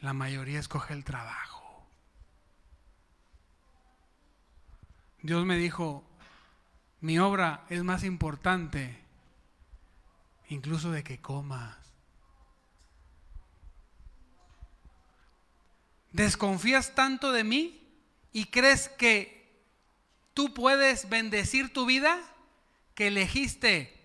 la 0.00 0.12
mayoría 0.12 0.60
escoge 0.60 0.92
el 0.92 1.02
trabajo. 1.02 1.53
Dios 5.24 5.46
me 5.46 5.56
dijo, 5.56 6.04
mi 7.00 7.18
obra 7.18 7.64
es 7.70 7.82
más 7.82 8.04
importante 8.04 9.00
incluso 10.50 10.90
de 10.90 11.02
que 11.02 11.18
comas. 11.18 11.74
¿Desconfías 16.12 16.94
tanto 16.94 17.32
de 17.32 17.42
mí 17.42 17.88
y 18.34 18.44
crees 18.50 18.90
que 18.90 19.50
tú 20.34 20.52
puedes 20.52 21.08
bendecir 21.08 21.72
tu 21.72 21.86
vida 21.86 22.20
que 22.94 23.06
elegiste 23.06 23.98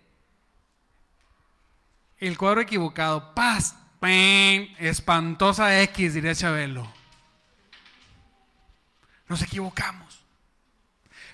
el 2.20 2.38
cuadro 2.38 2.62
equivocado? 2.62 3.36
Paz, 3.36 3.76
espantosa 4.02 5.82
X, 5.82 6.14
diría 6.14 6.34
Chabelo. 6.34 6.90
Nos 9.28 9.42
equivocamos. 9.42 10.19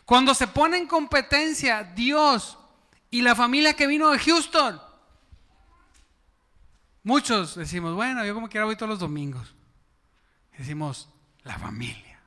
Cuando 0.06 0.34
se 0.34 0.48
pone 0.48 0.78
en 0.78 0.88
competencia 0.88 1.84
Dios 1.84 2.58
y 3.10 3.22
la 3.22 3.36
familia 3.36 3.74
que 3.74 3.88
vino 3.88 4.12
de 4.12 4.20
Houston, 4.20 4.80
Muchos 7.06 7.54
decimos, 7.54 7.94
bueno, 7.94 8.26
yo 8.26 8.34
como 8.34 8.50
quiera 8.50 8.66
voy 8.66 8.76
todos 8.76 8.90
los 8.90 9.00
domingos. 9.00 9.54
Decimos, 10.58 11.08
la 11.44 11.56
familia. 11.60 12.20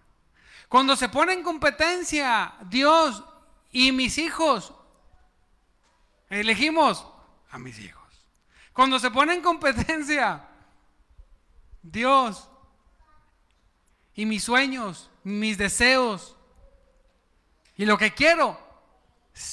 Cuando 0.68 0.94
se 0.94 1.08
pone 1.08 1.32
en 1.32 1.42
competencia 1.42 2.54
Dios 2.70 3.24
y 3.72 3.90
mis 3.90 4.18
hijos, 4.18 4.72
elegimos 6.30 7.04
a 7.50 7.58
mis 7.58 7.76
hijos. 7.80 8.06
Cuando 8.72 9.00
se 9.00 9.10
pone 9.10 9.34
en 9.34 9.42
competencia 9.42 10.46
Dios 11.82 12.48
y 14.14 14.26
mis 14.26 14.44
sueños, 14.44 15.10
mis 15.24 15.58
deseos 15.58 16.36
y 17.78 17.86
lo 17.86 17.96
que 17.96 18.12
quiero, 18.12 18.58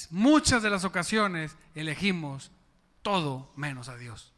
muchas 0.10 0.64
de 0.64 0.72
las 0.72 0.84
ocasiones 0.84 1.56
elegimos 1.76 2.52
todo 3.04 3.54
menos 3.56 3.88
a 3.88 3.98
Dios. 3.98 4.34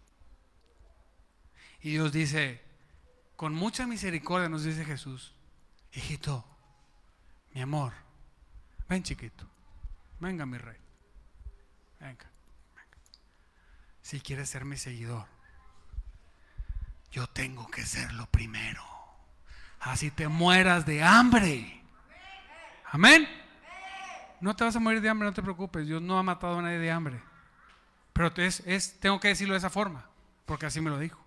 Y 1.81 1.91
Dios 1.91 2.11
dice, 2.11 2.61
con 3.37 3.53
mucha 3.53 3.87
misericordia 3.87 4.49
nos 4.49 4.65
dice 4.65 4.83
Jesús, 4.83 5.33
hijito, 5.93 6.45
mi 7.53 7.61
amor, 7.61 7.93
ven 8.89 9.03
chiquito, 9.03 9.47
venga 10.19 10.45
mi 10.45 10.57
rey, 10.57 10.77
venga, 12.01 12.29
venga. 12.75 12.97
Si 14.01 14.19
quieres 14.19 14.49
ser 14.49 14.65
mi 14.65 14.75
seguidor, 14.75 15.27
yo 17.09 17.25
tengo 17.27 17.67
que 17.67 17.85
ser 17.85 18.11
lo 18.15 18.25
primero. 18.25 18.83
Así 19.79 20.11
te 20.11 20.27
mueras 20.27 20.85
de 20.85 21.01
hambre. 21.03 21.81
Amén. 22.91 23.46
No 24.39 24.55
te 24.55 24.63
vas 24.63 24.75
a 24.75 24.79
morir 24.79 25.01
de 25.01 25.09
hambre, 25.09 25.27
no 25.27 25.33
te 25.33 25.41
preocupes. 25.41 25.87
Dios 25.87 26.01
no 26.01 26.17
ha 26.17 26.23
matado 26.23 26.59
a 26.59 26.61
nadie 26.61 26.79
de 26.79 26.91
hambre. 26.91 27.21
Pero 28.13 28.31
es, 28.37 28.61
es, 28.65 28.99
tengo 28.99 29.19
que 29.19 29.27
decirlo 29.29 29.53
de 29.53 29.59
esa 29.59 29.69
forma, 29.69 30.05
porque 30.45 30.65
así 30.65 30.81
me 30.81 30.89
lo 30.89 30.99
dijo. 30.99 31.23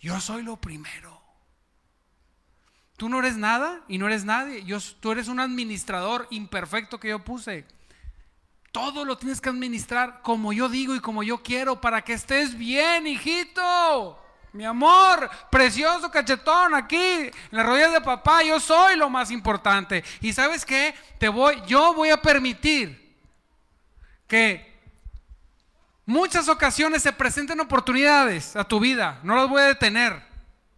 Yo 0.00 0.20
soy 0.20 0.42
lo 0.42 0.56
primero. 0.56 1.20
Tú 2.96 3.08
no 3.08 3.18
eres 3.18 3.36
nada 3.36 3.82
y 3.88 3.98
no 3.98 4.06
eres 4.06 4.24
nadie. 4.24 4.64
Yo, 4.64 4.78
tú 5.00 5.12
eres 5.12 5.28
un 5.28 5.40
administrador 5.40 6.26
imperfecto 6.30 6.98
que 6.98 7.08
yo 7.08 7.24
puse. 7.24 7.66
Todo 8.72 9.04
lo 9.04 9.18
tienes 9.18 9.40
que 9.40 9.50
administrar 9.50 10.22
como 10.22 10.52
yo 10.52 10.68
digo 10.68 10.94
y 10.94 11.00
como 11.00 11.22
yo 11.22 11.42
quiero 11.42 11.80
para 11.80 12.02
que 12.02 12.14
estés 12.14 12.56
bien, 12.56 13.06
hijito. 13.06 14.18
Mi 14.56 14.64
amor, 14.64 15.30
precioso 15.50 16.10
cachetón 16.10 16.74
aquí, 16.74 16.96
en 16.96 17.32
las 17.50 17.66
rodillas 17.66 17.92
de 17.92 18.00
papá, 18.00 18.42
yo 18.42 18.58
soy 18.58 18.96
lo 18.96 19.10
más 19.10 19.30
importante. 19.30 20.02
Y 20.20 20.32
sabes 20.32 20.64
qué? 20.64 20.94
Te 21.18 21.28
voy, 21.28 21.62
yo 21.66 21.94
voy 21.94 22.10
a 22.10 22.20
permitir 22.20 23.16
que 24.26 24.76
Muchas 26.06 26.48
ocasiones 26.48 27.02
se 27.02 27.12
presenten 27.12 27.58
oportunidades 27.58 28.54
a 28.54 28.62
tu 28.62 28.78
vida, 28.78 29.18
no 29.24 29.34
las 29.34 29.48
voy 29.48 29.60
a 29.60 29.66
detener. 29.66 30.24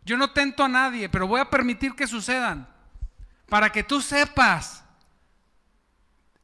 Yo 0.02 0.16
no 0.16 0.30
tento 0.30 0.64
a 0.64 0.68
nadie, 0.68 1.10
pero 1.10 1.28
voy 1.28 1.38
a 1.38 1.50
permitir 1.50 1.94
que 1.94 2.06
sucedan 2.06 2.66
para 3.46 3.70
que 3.70 3.82
tú 3.82 4.00
sepas 4.00 4.82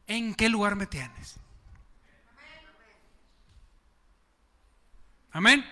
en 0.07 0.35
qué 0.35 0.51
lugar 0.51 0.76
me 0.76 0.87
tienes. 0.87 1.37
Amén. 5.32 5.64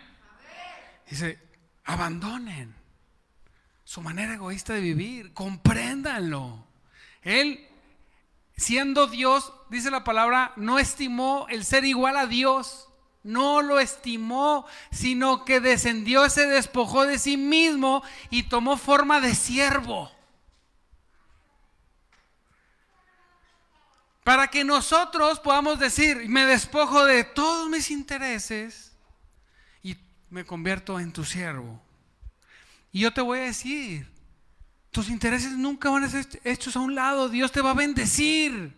Dice, 1.06 1.38
abandonen 1.84 2.74
su 3.84 4.00
manera 4.00 4.34
egoísta 4.34 4.74
de 4.74 4.80
vivir, 4.80 5.32
compréndanlo. 5.34 6.66
Él, 7.22 7.68
siendo 8.56 9.06
Dios, 9.06 9.52
dice 9.70 9.90
la 9.90 10.04
palabra, 10.04 10.52
no 10.56 10.78
estimó 10.78 11.46
el 11.48 11.64
ser 11.64 11.84
igual 11.84 12.16
a 12.16 12.26
Dios 12.26 12.88
no 13.22 13.62
lo 13.62 13.78
estimó, 13.78 14.66
sino 14.90 15.44
que 15.44 15.60
descendió, 15.60 16.28
se 16.28 16.46
despojó 16.46 17.06
de 17.06 17.18
sí 17.18 17.36
mismo 17.36 18.02
y 18.30 18.44
tomó 18.44 18.76
forma 18.76 19.20
de 19.20 19.34
siervo. 19.34 20.10
Para 24.24 24.48
que 24.48 24.64
nosotros 24.64 25.40
podamos 25.40 25.78
decir, 25.78 26.28
me 26.28 26.46
despojo 26.46 27.04
de 27.04 27.24
todos 27.24 27.68
mis 27.68 27.90
intereses 27.90 28.91
me 30.32 30.46
convierto 30.46 30.98
en 30.98 31.12
tu 31.12 31.24
siervo. 31.24 31.78
Y 32.90 33.00
yo 33.00 33.12
te 33.12 33.20
voy 33.20 33.40
a 33.40 33.42
decir, 33.42 34.10
tus 34.90 35.10
intereses 35.10 35.52
nunca 35.52 35.90
van 35.90 36.04
a 36.04 36.08
ser 36.08 36.26
hechos 36.42 36.74
a 36.74 36.80
un 36.80 36.94
lado, 36.94 37.28
Dios 37.28 37.52
te 37.52 37.60
va 37.60 37.72
a 37.72 37.74
bendecir. 37.74 38.74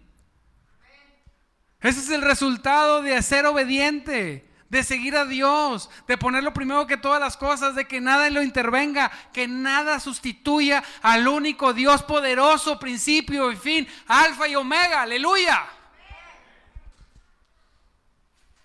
Ese 1.81 2.01
es 2.01 2.11
el 2.11 2.23
resultado 2.23 3.03
de 3.03 3.23
ser 3.23 3.47
obediente, 3.47 4.51
de 4.69 4.83
seguir 4.83 5.15
a 5.17 5.27
Dios, 5.27 5.91
de 6.09 6.19
ponerlo 6.19 6.53
primero 6.53 6.89
que 6.89 6.97
todas 6.97 7.21
las 7.21 7.37
cosas, 7.37 7.77
de 7.77 7.87
que 7.87 8.01
nada 8.01 8.29
lo 8.31 8.43
intervenga, 8.43 9.13
que 9.33 9.47
nada 9.47 10.01
sustituya 10.01 10.83
al 11.03 11.29
único 11.29 11.73
Dios 11.73 12.03
poderoso, 12.03 12.81
principio 12.81 13.53
y 13.53 13.57
fin, 13.57 13.87
alfa 14.09 14.49
y 14.49 14.57
omega, 14.57 15.03
aleluya. 15.03 15.65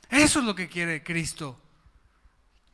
Eso 0.10 0.40
es 0.40 0.46
lo 0.46 0.56
que 0.56 0.68
quiere 0.68 1.04
Cristo. 1.04 1.69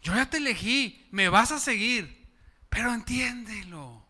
Yo 0.05 0.13
ya 0.13 0.29
te 0.29 0.37
elegí, 0.37 1.07
me 1.09 1.29
vas 1.29 1.51
a 1.51 1.59
seguir, 1.59 2.29
pero 2.69 2.93
entiéndelo, 2.93 4.05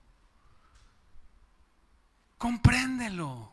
compréndelo. 2.37 3.49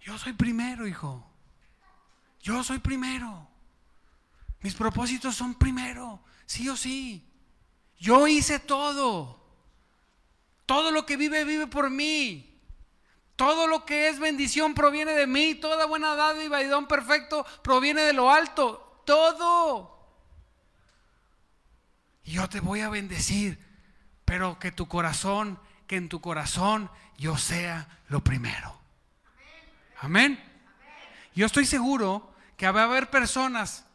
Yo 0.00 0.18
soy 0.18 0.32
primero, 0.32 0.88
hijo. 0.88 1.24
Yo 2.40 2.64
soy 2.64 2.80
primero. 2.80 3.48
Mis 4.60 4.74
propósitos 4.74 5.36
son 5.36 5.54
primero, 5.54 6.20
sí 6.46 6.68
o 6.68 6.76
sí. 6.76 7.24
Yo 8.00 8.26
hice 8.26 8.58
todo. 8.58 9.40
Todo 10.66 10.90
lo 10.90 11.06
que 11.06 11.16
vive, 11.16 11.44
vive 11.44 11.68
por 11.68 11.90
mí. 11.90 12.60
Todo 13.36 13.68
lo 13.68 13.84
que 13.84 14.08
es 14.08 14.18
bendición 14.18 14.74
proviene 14.74 15.12
de 15.12 15.28
mí. 15.28 15.54
Toda 15.54 15.86
buena 15.86 16.16
dádiva 16.16 16.60
y 16.60 16.66
don 16.66 16.88
perfecto 16.88 17.46
proviene 17.62 18.00
de 18.00 18.14
lo 18.14 18.32
alto. 18.32 19.04
Todo. 19.06 19.97
Yo 22.28 22.48
te 22.48 22.60
voy 22.60 22.80
a 22.80 22.88
bendecir. 22.88 23.58
Pero 24.24 24.58
que 24.58 24.70
tu 24.70 24.86
corazón, 24.86 25.58
que 25.86 25.96
en 25.96 26.08
tu 26.08 26.20
corazón 26.20 26.90
yo 27.16 27.38
sea 27.38 27.88
lo 28.08 28.22
primero. 28.22 28.78
Amén. 30.00 30.38
Yo 31.34 31.46
estoy 31.46 31.64
seguro 31.64 32.34
que 32.56 32.70
va 32.70 32.82
a 32.82 32.84
haber 32.84 33.08
personas 33.08 33.86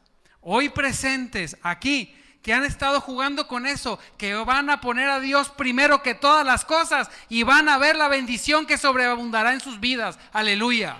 hoy 0.41 0.69
presentes 0.69 1.55
aquí 1.61 2.17
que 2.41 2.53
han 2.53 2.65
estado 2.65 2.99
jugando 2.99 3.47
con 3.47 3.65
eso, 3.65 3.99
que 4.17 4.33
van 4.33 4.69
a 4.69 4.81
poner 4.81 5.09
a 5.09 5.19
Dios 5.19 5.49
primero 5.49 6.03
que 6.03 6.13
todas 6.13 6.45
las 6.45 6.65
cosas 6.65 7.09
y 7.29 7.43
van 7.43 7.69
a 7.69 7.77
ver 7.77 7.95
la 7.95 8.09
bendición 8.09 8.65
que 8.65 8.77
sobreabundará 8.77 9.53
en 9.53 9.61
sus 9.61 9.79
vidas. 9.79 10.19
Aleluya. 10.33 10.97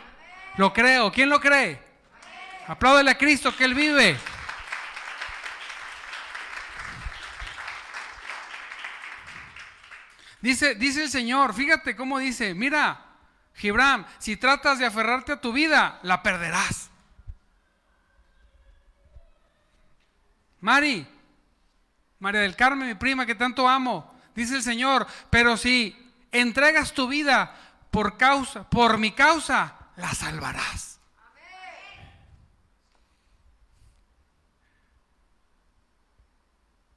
Lo 0.58 0.72
creo. 0.72 1.12
¿Quién 1.12 1.30
lo 1.30 1.42
cree? 1.42 1.82
Apláudele 2.68 3.12
a 3.12 3.18
Cristo 3.18 3.54
que 3.56 3.66
Él 3.66 3.74
vive. 3.74 4.18
Dice, 10.44 10.76
dice 10.76 11.04
el 11.04 11.10
Señor, 11.10 11.54
fíjate 11.54 11.96
cómo 11.96 12.20
dice, 12.20 12.54
mira, 12.54 13.06
Gibram, 13.56 14.06
si 14.20 14.36
tratas 14.36 14.78
de 14.78 14.86
aferrarte 14.86 15.32
a 15.32 15.40
tu 15.40 15.54
vida, 15.54 16.02
la 16.04 16.22
perderás. 16.22 16.90
Mari, 20.60 21.08
María 22.20 22.42
del 22.42 22.58
Carmen, 22.58 22.90
mi 22.90 22.96
prima 22.96 23.26
que 23.26 23.36
tanto 23.36 23.70
amo, 23.70 24.20
dice 24.36 24.58
el 24.58 24.64
Señor, 24.64 25.08
pero 25.30 25.56
si 25.56 25.96
entregas 26.30 26.92
tu 26.92 27.08
vida 27.08 27.56
por 27.90 28.18
causa, 28.18 28.70
por 28.70 28.98
mi 28.98 29.14
causa, 29.14 29.92
la 29.96 30.14
salvarás. 30.14 31.00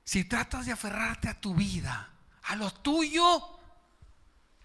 Si 0.02 0.24
tratas 0.24 0.66
de 0.66 0.72
aferrarte 0.72 1.28
a 1.28 1.40
tu 1.40 1.54
vida, 1.54 2.10
a 2.46 2.56
lo 2.56 2.70
tuyo, 2.70 3.58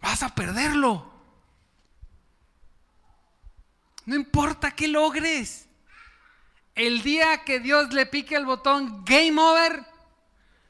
vas 0.02 0.24
a 0.24 0.34
perderlo. 0.36 1.12
No 4.06 4.16
importa 4.16 4.72
qué 4.72 4.88
logres. 4.88 5.68
El 6.76 7.02
día 7.04 7.44
que 7.44 7.60
Dios 7.60 7.94
le 7.94 8.06
pique 8.06 8.36
el 8.36 8.46
botón 8.46 9.04
Game 9.04 9.40
Over, 9.40 9.86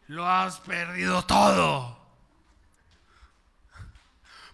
lo 0.08 0.28
has 0.28 0.60
perdido 0.60 1.24
todo. 1.26 1.98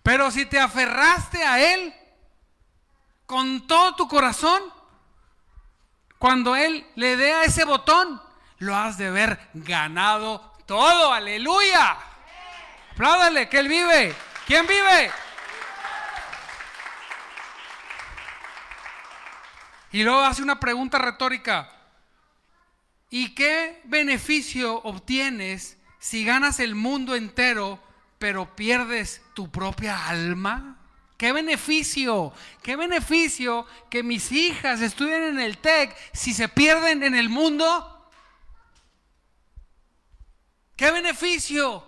Pero 0.03 0.29
si 0.31 0.45
te 0.45 0.59
aferraste 0.59 1.43
a 1.43 1.73
Él 1.73 1.93
con 3.25 3.65
todo 3.67 3.95
tu 3.95 4.07
corazón, 4.07 4.61
cuando 6.17 6.55
Él 6.55 6.85
le 6.95 7.17
dé 7.17 7.33
a 7.33 7.43
ese 7.43 7.65
botón, 7.65 8.21
lo 8.59 8.75
has 8.75 8.97
de 8.97 9.09
ver 9.09 9.49
ganado 9.53 10.53
todo. 10.65 11.13
Aleluya. 11.13 11.97
Apláudale 12.97 13.47
que 13.47 13.59
Él 13.59 13.67
vive. 13.67 14.15
¿Quién 14.47 14.65
vive? 14.65 15.11
Y 19.91 20.01
luego 20.01 20.21
hace 20.21 20.41
una 20.41 20.59
pregunta 20.59 20.97
retórica. 20.97 21.71
¿Y 23.11 23.35
qué 23.35 23.81
beneficio 23.83 24.81
obtienes 24.81 25.77
si 25.99 26.25
ganas 26.25 26.59
el 26.59 26.73
mundo 26.73 27.15
entero, 27.15 27.79
pero 28.17 28.55
pierdes 28.55 29.21
tu 29.35 29.51
propia 29.51 30.07
alma? 30.07 30.79
¿Qué 31.17 31.31
beneficio? 31.31 32.33
¿Qué 32.63 32.75
beneficio 32.75 33.67
que 33.91 34.01
mis 34.01 34.31
hijas 34.31 34.81
estudien 34.81 35.21
en 35.21 35.39
el 35.39 35.59
TEC 35.59 35.95
si 36.13 36.33
se 36.33 36.49
pierden 36.49 37.03
en 37.03 37.13
el 37.13 37.29
mundo? 37.29 38.09
¿Qué 40.75 40.89
beneficio? 40.89 41.86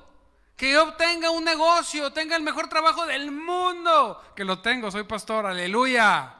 Que 0.59 0.73
yo 0.73 0.83
obtenga 0.83 1.31
un 1.31 1.45
negocio, 1.45 2.11
tenga 2.11 2.35
el 2.35 2.43
mejor 2.43 2.67
trabajo 2.67 3.05
del 3.05 3.31
mundo. 3.31 4.21
Que 4.35 4.43
lo 4.43 4.59
tengo, 4.59 4.91
soy 4.91 5.03
pastor, 5.03 5.45
aleluya. 5.45 6.35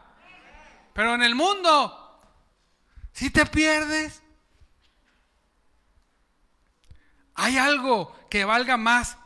Pero 0.92 1.16
en 1.16 1.24
el 1.24 1.36
mundo, 1.36 2.20
si 3.14 3.30
te 3.30 3.46
pierdes, 3.46 4.22
¿hay 7.34 7.58
algo 7.58 8.14
que 8.30 8.44
valga 8.44 8.76
más 8.76 9.18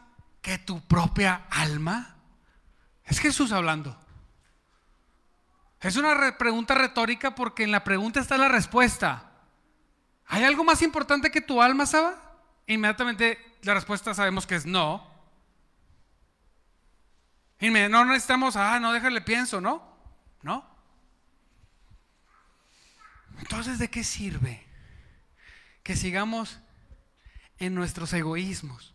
que 0.44 0.60
tu 0.60 0.80
propia 0.82 1.48
alma? 1.50 2.16
Es 3.04 3.18
Jesús 3.18 3.52
hablando. 3.52 3.98
Es 5.82 5.96
una 5.96 6.38
pregunta 6.38 6.76
retórica 6.76 7.34
porque 7.34 7.64
en 7.64 7.72
la 7.72 7.84
pregunta 7.84 8.20
está 8.20 8.38
la 8.38 8.48
respuesta. 8.48 9.32
¿Hay 10.28 10.44
algo 10.44 10.64
más 10.64 10.84
importante 10.84 11.32
que 11.32 11.42
tu 11.42 11.64
alma, 11.64 11.88
Saba? 11.88 12.38
Inmediatamente 12.68 13.53
la 13.64 13.74
respuesta 13.74 14.14
sabemos 14.14 14.46
que 14.46 14.56
es 14.56 14.66
no. 14.66 15.12
Y 17.60 17.70
no 17.70 18.06
necesitamos, 18.06 18.56
ah, 18.58 18.80
no, 18.80 18.92
déjale 18.92 19.22
pienso, 19.22 19.62
¿no? 19.62 19.82
¿No? 20.42 20.66
Entonces, 23.40 23.80
¿de 23.80 23.90
qué 23.90 24.04
sirve 24.04 24.66
que 25.82 25.96
sigamos 25.96 26.60
en 27.58 27.74
nuestros 27.74 28.12
egoísmos? 28.14 28.94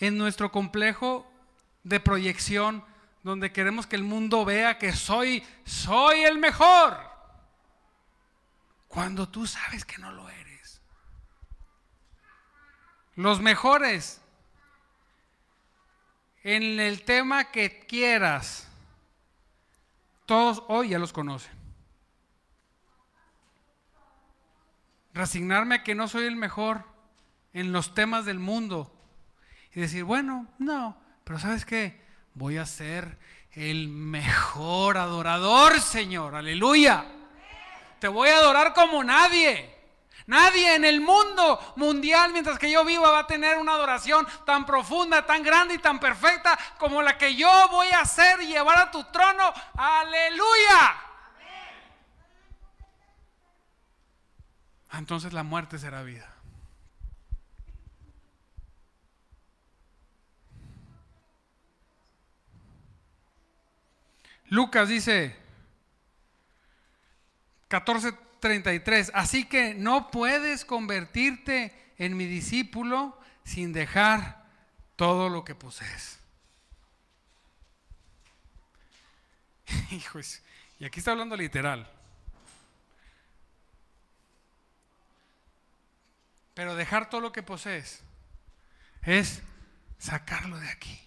En 0.00 0.16
nuestro 0.16 0.50
complejo 0.50 1.30
de 1.82 2.00
proyección 2.00 2.84
donde 3.22 3.52
queremos 3.52 3.86
que 3.86 3.96
el 3.96 4.04
mundo 4.04 4.44
vea 4.44 4.78
que 4.78 4.92
soy 4.92 5.44
soy 5.64 6.22
el 6.22 6.38
mejor. 6.38 6.98
Cuando 8.86 9.28
tú 9.28 9.46
sabes 9.46 9.84
que 9.84 9.98
no 9.98 10.10
lo 10.12 10.28
eres. 10.30 10.47
Los 13.18 13.40
mejores 13.40 14.20
en 16.44 16.78
el 16.78 17.02
tema 17.02 17.50
que 17.50 17.80
quieras 17.80 18.68
todos 20.24 20.62
hoy 20.68 20.90
ya 20.90 21.00
los 21.00 21.12
conocen. 21.12 21.50
Resignarme 25.14 25.74
a 25.74 25.82
que 25.82 25.96
no 25.96 26.06
soy 26.06 26.26
el 26.26 26.36
mejor 26.36 26.84
en 27.52 27.72
los 27.72 27.92
temas 27.92 28.24
del 28.24 28.38
mundo 28.38 28.96
y 29.74 29.80
decir, 29.80 30.04
bueno, 30.04 30.46
no, 30.60 30.96
pero 31.24 31.40
¿sabes 31.40 31.64
qué? 31.64 32.00
Voy 32.34 32.56
a 32.56 32.66
ser 32.66 33.18
el 33.50 33.88
mejor 33.88 34.96
adorador, 34.96 35.80
Señor, 35.80 36.36
aleluya. 36.36 37.04
Te 37.98 38.06
voy 38.06 38.28
a 38.28 38.36
adorar 38.36 38.74
como 38.74 39.02
nadie. 39.02 39.77
Nadie 40.28 40.74
en 40.74 40.84
el 40.84 41.00
mundo 41.00 41.58
mundial, 41.76 42.34
mientras 42.34 42.58
que 42.58 42.70
yo 42.70 42.84
viva, 42.84 43.10
va 43.10 43.20
a 43.20 43.26
tener 43.26 43.56
una 43.56 43.72
adoración 43.72 44.28
tan 44.44 44.66
profunda, 44.66 45.24
tan 45.24 45.42
grande 45.42 45.72
y 45.72 45.78
tan 45.78 45.98
perfecta 45.98 46.58
como 46.78 47.00
la 47.00 47.16
que 47.16 47.34
yo 47.34 47.48
voy 47.70 47.88
a 47.88 48.02
hacer 48.02 48.42
y 48.42 48.48
llevar 48.48 48.78
a 48.78 48.90
tu 48.90 49.02
trono. 49.04 49.54
Aleluya. 49.74 50.96
Entonces 54.92 55.32
la 55.32 55.44
muerte 55.44 55.78
será 55.78 56.02
vida. 56.02 56.30
Lucas 64.50 64.90
dice 64.90 65.34
14 67.68 68.27
33. 68.40 69.12
Así 69.14 69.44
que 69.44 69.74
no 69.74 70.10
puedes 70.10 70.64
convertirte 70.64 71.74
en 71.98 72.16
mi 72.16 72.26
discípulo 72.26 73.18
sin 73.44 73.72
dejar 73.72 74.44
todo 74.96 75.28
lo 75.28 75.44
que 75.44 75.54
posees. 75.54 76.18
Hijos, 79.90 80.42
y 80.78 80.84
aquí 80.84 81.00
está 81.00 81.12
hablando 81.12 81.36
literal. 81.36 81.90
Pero 86.54 86.74
dejar 86.74 87.08
todo 87.08 87.20
lo 87.20 87.32
que 87.32 87.42
posees 87.42 88.02
es 89.02 89.42
sacarlo 89.98 90.58
de 90.58 90.68
aquí. 90.68 91.00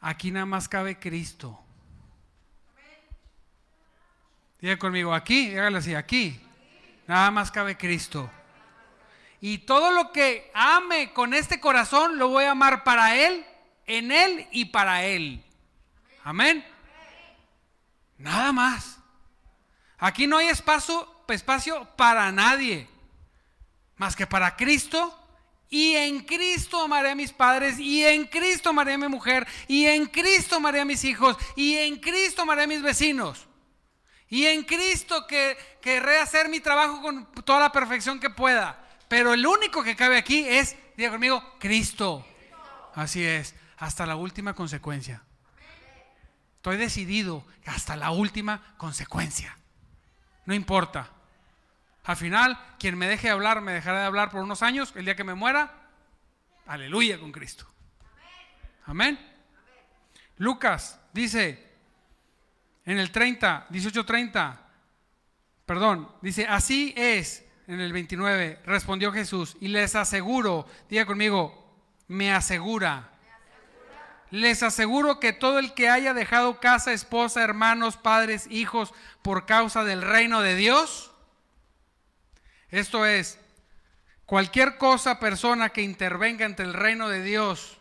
Aquí 0.00 0.30
nada 0.30 0.44
más 0.44 0.68
cabe 0.68 0.98
Cristo. 0.98 1.63
Diga 4.64 4.78
conmigo, 4.78 5.12
aquí, 5.12 5.54
hágale 5.54 5.76
así, 5.76 5.94
aquí. 5.94 6.40
Nada 7.06 7.30
más 7.30 7.50
cabe 7.50 7.76
Cristo. 7.76 8.30
Y 9.38 9.58
todo 9.58 9.90
lo 9.90 10.10
que 10.10 10.50
ame 10.54 11.12
con 11.12 11.34
este 11.34 11.60
corazón 11.60 12.16
lo 12.16 12.28
voy 12.28 12.44
a 12.44 12.52
amar 12.52 12.82
para 12.82 13.14
Él, 13.14 13.44
en 13.84 14.10
Él 14.10 14.48
y 14.52 14.64
para 14.64 15.04
Él. 15.04 15.44
Amén. 16.22 16.64
Nada 18.16 18.52
más. 18.52 18.96
Aquí 19.98 20.26
no 20.26 20.38
hay 20.38 20.48
espacio, 20.48 21.14
espacio 21.28 21.86
para 21.94 22.32
nadie, 22.32 22.88
más 23.96 24.16
que 24.16 24.26
para 24.26 24.56
Cristo. 24.56 25.14
Y 25.68 25.94
en 25.94 26.20
Cristo 26.20 26.80
amaré 26.80 27.10
a 27.10 27.14
mis 27.14 27.34
padres, 27.34 27.78
y 27.78 28.02
en 28.02 28.24
Cristo 28.24 28.70
amaré 28.70 28.94
a 28.94 28.98
mi 28.98 29.08
mujer, 29.08 29.46
y 29.68 29.84
en 29.84 30.06
Cristo 30.06 30.56
amaré 30.56 30.80
a 30.80 30.86
mis 30.86 31.04
hijos, 31.04 31.36
y 31.54 31.74
en 31.76 31.96
Cristo 31.96 32.40
amaré 32.40 32.62
a 32.62 32.66
mis 32.66 32.80
vecinos. 32.80 33.46
Y 34.34 34.46
en 34.48 34.64
Cristo 34.64 35.28
que 35.28 35.56
querré 35.80 36.18
hacer 36.18 36.48
mi 36.48 36.58
trabajo 36.58 37.00
con 37.00 37.24
toda 37.44 37.60
la 37.60 37.70
perfección 37.70 38.18
que 38.18 38.30
pueda. 38.30 38.84
Pero 39.06 39.32
el 39.32 39.46
único 39.46 39.84
que 39.84 39.94
cabe 39.94 40.18
aquí 40.18 40.44
es, 40.44 40.76
diga 40.96 41.12
conmigo, 41.12 41.40
Cristo. 41.60 42.26
Así 42.96 43.24
es, 43.24 43.54
hasta 43.76 44.06
la 44.06 44.16
última 44.16 44.52
consecuencia. 44.52 45.22
Estoy 46.56 46.78
decidido 46.78 47.46
hasta 47.64 47.94
la 47.94 48.10
última 48.10 48.74
consecuencia. 48.76 49.56
No 50.46 50.54
importa. 50.54 51.10
Al 52.02 52.16
final, 52.16 52.58
quien 52.80 52.98
me 52.98 53.06
deje 53.06 53.28
de 53.28 53.34
hablar, 53.34 53.60
me 53.60 53.72
dejará 53.72 54.00
de 54.00 54.06
hablar 54.06 54.32
por 54.32 54.42
unos 54.42 54.64
años. 54.64 54.92
El 54.96 55.04
día 55.04 55.14
que 55.14 55.22
me 55.22 55.34
muera, 55.34 55.90
aleluya 56.66 57.20
con 57.20 57.30
Cristo. 57.30 57.68
Amén. 58.84 59.16
Lucas 60.38 60.98
dice 61.12 61.73
en 62.84 62.98
el 62.98 63.10
30, 63.10 63.68
18:30, 63.70 64.60
perdón, 65.66 66.10
dice, 66.20 66.46
así 66.46 66.92
es 66.96 67.44
en 67.66 67.80
el 67.80 67.92
29, 67.92 68.60
respondió 68.66 69.12
Jesús, 69.12 69.56
y 69.60 69.68
les 69.68 69.94
aseguro, 69.94 70.66
diga 70.88 71.06
conmigo, 71.06 71.64
me 72.08 72.32
asegura. 72.32 73.10
Les 74.30 74.62
aseguro 74.62 75.20
que 75.20 75.32
todo 75.32 75.58
el 75.58 75.74
que 75.74 75.88
haya 75.88 76.12
dejado 76.12 76.60
casa, 76.60 76.92
esposa, 76.92 77.42
hermanos, 77.42 77.96
padres, 77.96 78.46
hijos, 78.50 78.92
por 79.22 79.46
causa 79.46 79.84
del 79.84 80.02
reino 80.02 80.40
de 80.40 80.56
Dios, 80.56 81.12
esto 82.68 83.06
es, 83.06 83.38
cualquier 84.26 84.76
cosa, 84.76 85.20
persona 85.20 85.70
que 85.70 85.82
intervenga 85.82 86.44
entre 86.44 86.66
el 86.66 86.74
reino 86.74 87.08
de 87.08 87.22
Dios 87.22 87.78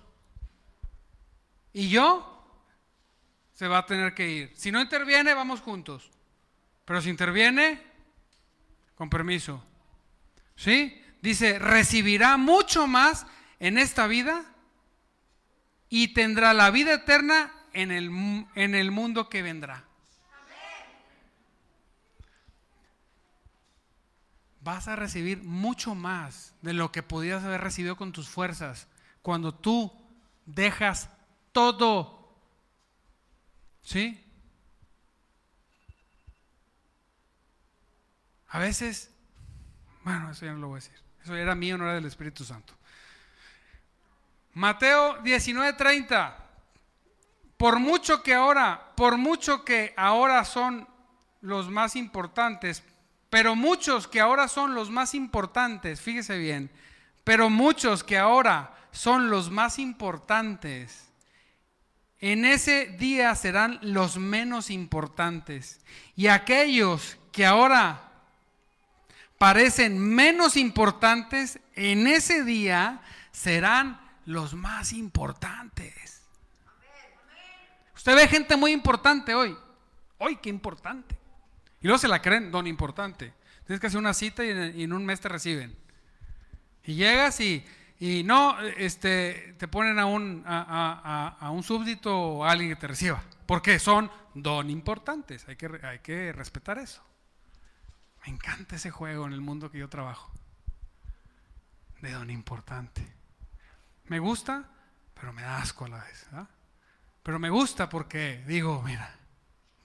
y 1.73 1.89
yo, 1.89 2.32
se 3.53 3.67
va 3.67 3.79
a 3.79 3.85
tener 3.85 4.13
que 4.13 4.29
ir. 4.29 4.51
Si 4.55 4.71
no 4.71 4.81
interviene, 4.81 5.33
vamos 5.33 5.61
juntos. 5.61 6.09
Pero 6.85 7.01
si 7.01 7.09
interviene, 7.09 7.81
con 8.95 9.09
permiso. 9.09 9.63
¿Sí? 10.55 11.01
Dice, 11.21 11.59
recibirá 11.59 12.37
mucho 12.37 12.87
más 12.87 13.25
en 13.59 13.77
esta 13.77 14.07
vida 14.07 14.43
y 15.89 16.09
tendrá 16.09 16.53
la 16.53 16.71
vida 16.71 16.93
eterna 16.93 17.53
en 17.71 17.91
el, 17.91 18.45
en 18.55 18.75
el 18.75 18.91
mundo 18.91 19.29
que 19.29 19.41
vendrá. 19.41 19.85
Vas 24.61 24.87
a 24.87 24.95
recibir 24.95 25.43
mucho 25.43 25.93
más 25.93 26.55
de 26.61 26.73
lo 26.73 26.91
que 26.91 27.03
podías 27.03 27.43
haber 27.43 27.61
recibido 27.61 27.97
con 27.97 28.13
tus 28.13 28.29
fuerzas 28.29 28.87
cuando 29.21 29.53
tú 29.53 29.91
dejas 30.45 31.09
todo. 31.51 32.22
¿Sí? 33.83 34.19
A 38.49 38.59
veces, 38.59 39.11
bueno, 40.03 40.31
eso 40.31 40.45
ya 40.45 40.53
no 40.53 40.59
lo 40.59 40.67
voy 40.67 40.77
a 40.77 40.81
decir. 40.83 40.99
Eso 41.23 41.35
era 41.35 41.55
mío, 41.55 41.77
no 41.77 41.85
era 41.85 41.95
del 41.95 42.05
Espíritu 42.05 42.43
Santo. 42.43 42.73
Mateo 44.53 45.21
19:30. 45.23 46.37
Por 47.57 47.79
mucho 47.79 48.21
que 48.21 48.33
ahora, 48.33 48.93
por 48.95 49.17
mucho 49.17 49.63
que 49.63 49.93
ahora 49.95 50.43
son 50.45 50.87
los 51.41 51.69
más 51.69 51.95
importantes, 51.95 52.83
pero 53.29 53.55
muchos 53.55 54.07
que 54.07 54.19
ahora 54.19 54.47
son 54.47 54.75
los 54.75 54.89
más 54.89 55.15
importantes, 55.15 56.01
fíjese 56.01 56.37
bien, 56.37 56.69
pero 57.23 57.49
muchos 57.49 58.03
que 58.03 58.17
ahora 58.17 58.75
son 58.91 59.29
los 59.29 59.49
más 59.49 59.79
importantes, 59.79 61.09
en 62.23 62.45
ese 62.45 62.85
día 62.85 63.35
serán 63.35 63.79
los 63.81 64.17
menos 64.17 64.69
importantes. 64.69 65.81
Y 66.15 66.27
aquellos 66.27 67.17
que 67.33 67.45
ahora 67.45 68.13
parecen 69.37 69.99
menos 69.99 70.55
importantes, 70.55 71.59
en 71.75 72.07
ese 72.07 72.45
día 72.45 73.01
serán 73.33 73.99
los 74.25 74.53
más 74.53 74.93
importantes. 74.93 76.21
Usted 77.93 78.15
ve 78.15 78.29
gente 78.29 78.55
muy 78.55 78.71
importante 78.71 79.35
hoy. 79.35 79.57
Hoy, 80.17 80.37
qué 80.37 80.47
importante. 80.47 81.17
Y 81.81 81.87
luego 81.87 81.97
se 81.97 82.07
la 82.07 82.21
creen, 82.21 82.51
don 82.51 82.67
importante. 82.67 83.33
Tienes 83.67 83.81
que 83.81 83.87
hacer 83.87 83.99
una 83.99 84.13
cita 84.13 84.45
y 84.45 84.81
en, 84.81 84.93
un 84.93 85.05
mes 85.05 85.19
te 85.19 85.27
reciben. 85.27 85.75
Y 86.85 86.95
llegas 86.95 87.41
y, 87.41 87.65
y 88.03 88.21
no, 88.21 88.59
este, 88.59 89.55
te 89.57 89.69
ponen 89.69 89.97
a 89.97 90.05
un, 90.05 90.43
a, 90.45 91.37
a, 91.39 91.51
un 91.51 91.63
súbdito 91.63 92.13
o 92.13 92.43
a 92.43 92.51
alguien 92.51 92.71
que 92.71 92.75
te 92.75 92.87
reciba. 92.87 93.23
Porque 93.45 93.79
son 93.79 94.11
don 94.33 94.69
importantes. 94.69 95.47
Hay 95.47 95.55
que, 95.55 95.79
hay 95.81 95.99
que 95.99 96.33
respetar 96.33 96.79
eso. 96.79 97.01
Me 98.25 98.33
encanta 98.33 98.75
ese 98.75 98.91
juego 98.91 99.25
en 99.25 99.31
el 99.31 99.39
mundo 99.39 99.71
que 99.71 99.77
yo 99.77 99.87
trabajo. 99.87 100.29
De 102.01 102.11
don 102.11 102.29
importante. 102.29 103.07
Me 104.07 104.19
gusta, 104.19 104.69
pero 105.13 105.31
me 105.31 105.43
da 105.43 105.59
asco 105.59 105.85
a 105.85 105.87
la 105.87 106.03
vez. 106.03 106.27
Pero 107.23 107.39
me 107.39 107.49
gusta 107.49 107.87
porque 107.87 108.43
digo, 108.45 108.81
mira, 108.81 109.15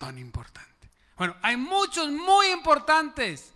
don 0.01 0.19
importante. 0.19 0.91
Bueno, 1.17 1.37
hay 1.41 1.57
muchos 1.57 2.11
muy 2.11 2.49
importantes 2.49 3.55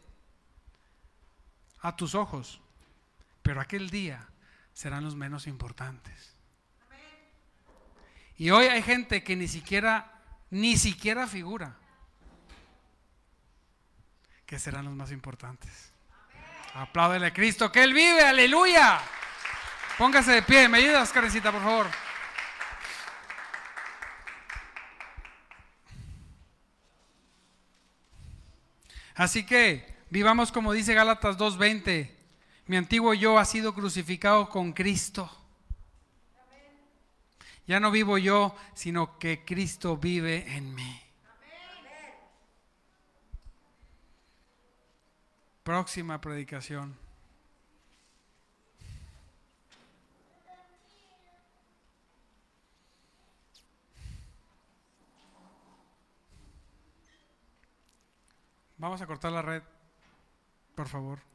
a 1.80 1.96
tus 1.96 2.14
ojos, 2.14 2.60
pero 3.42 3.60
aquel 3.60 3.90
día 3.90 4.28
serán 4.72 5.04
los 5.04 5.16
menos 5.16 5.46
importantes. 5.46 6.36
Y 8.36 8.50
hoy 8.50 8.66
hay 8.66 8.82
gente 8.82 9.22
que 9.22 9.36
ni 9.36 9.48
siquiera, 9.48 10.20
ni 10.50 10.76
siquiera 10.76 11.26
figura 11.26 11.76
que 14.46 14.58
serán 14.58 14.84
los 14.84 14.94
más 14.94 15.10
importantes. 15.12 15.92
Apláudele 16.74 17.26
a 17.26 17.32
Cristo, 17.32 17.70
que 17.72 17.82
Él 17.82 17.94
vive, 17.94 18.22
aleluya. 18.22 19.00
Póngase 19.96 20.32
de 20.32 20.42
pie, 20.42 20.68
¿me 20.68 20.78
ayudas, 20.78 21.12
Karencita, 21.12 21.52
por 21.52 21.62
favor? 21.62 21.86
Así 29.14 29.44
que 29.44 30.04
vivamos 30.10 30.50
como 30.50 30.72
dice 30.72 30.94
Gálatas 30.94 31.38
2.20. 31.38 32.21
Mi 32.66 32.76
antiguo 32.76 33.12
yo 33.14 33.38
ha 33.38 33.44
sido 33.44 33.74
crucificado 33.74 34.48
con 34.48 34.72
Cristo. 34.72 35.30
Ya 37.66 37.80
no 37.80 37.90
vivo 37.90 38.18
yo, 38.18 38.56
sino 38.74 39.18
que 39.18 39.44
Cristo 39.44 39.96
vive 39.96 40.56
en 40.56 40.74
mí. 40.74 41.02
Próxima 45.62 46.20
predicación. 46.20 46.96
Vamos 58.76 59.00
a 59.00 59.06
cortar 59.06 59.30
la 59.30 59.42
red, 59.42 59.62
por 60.74 60.88
favor. 60.88 61.31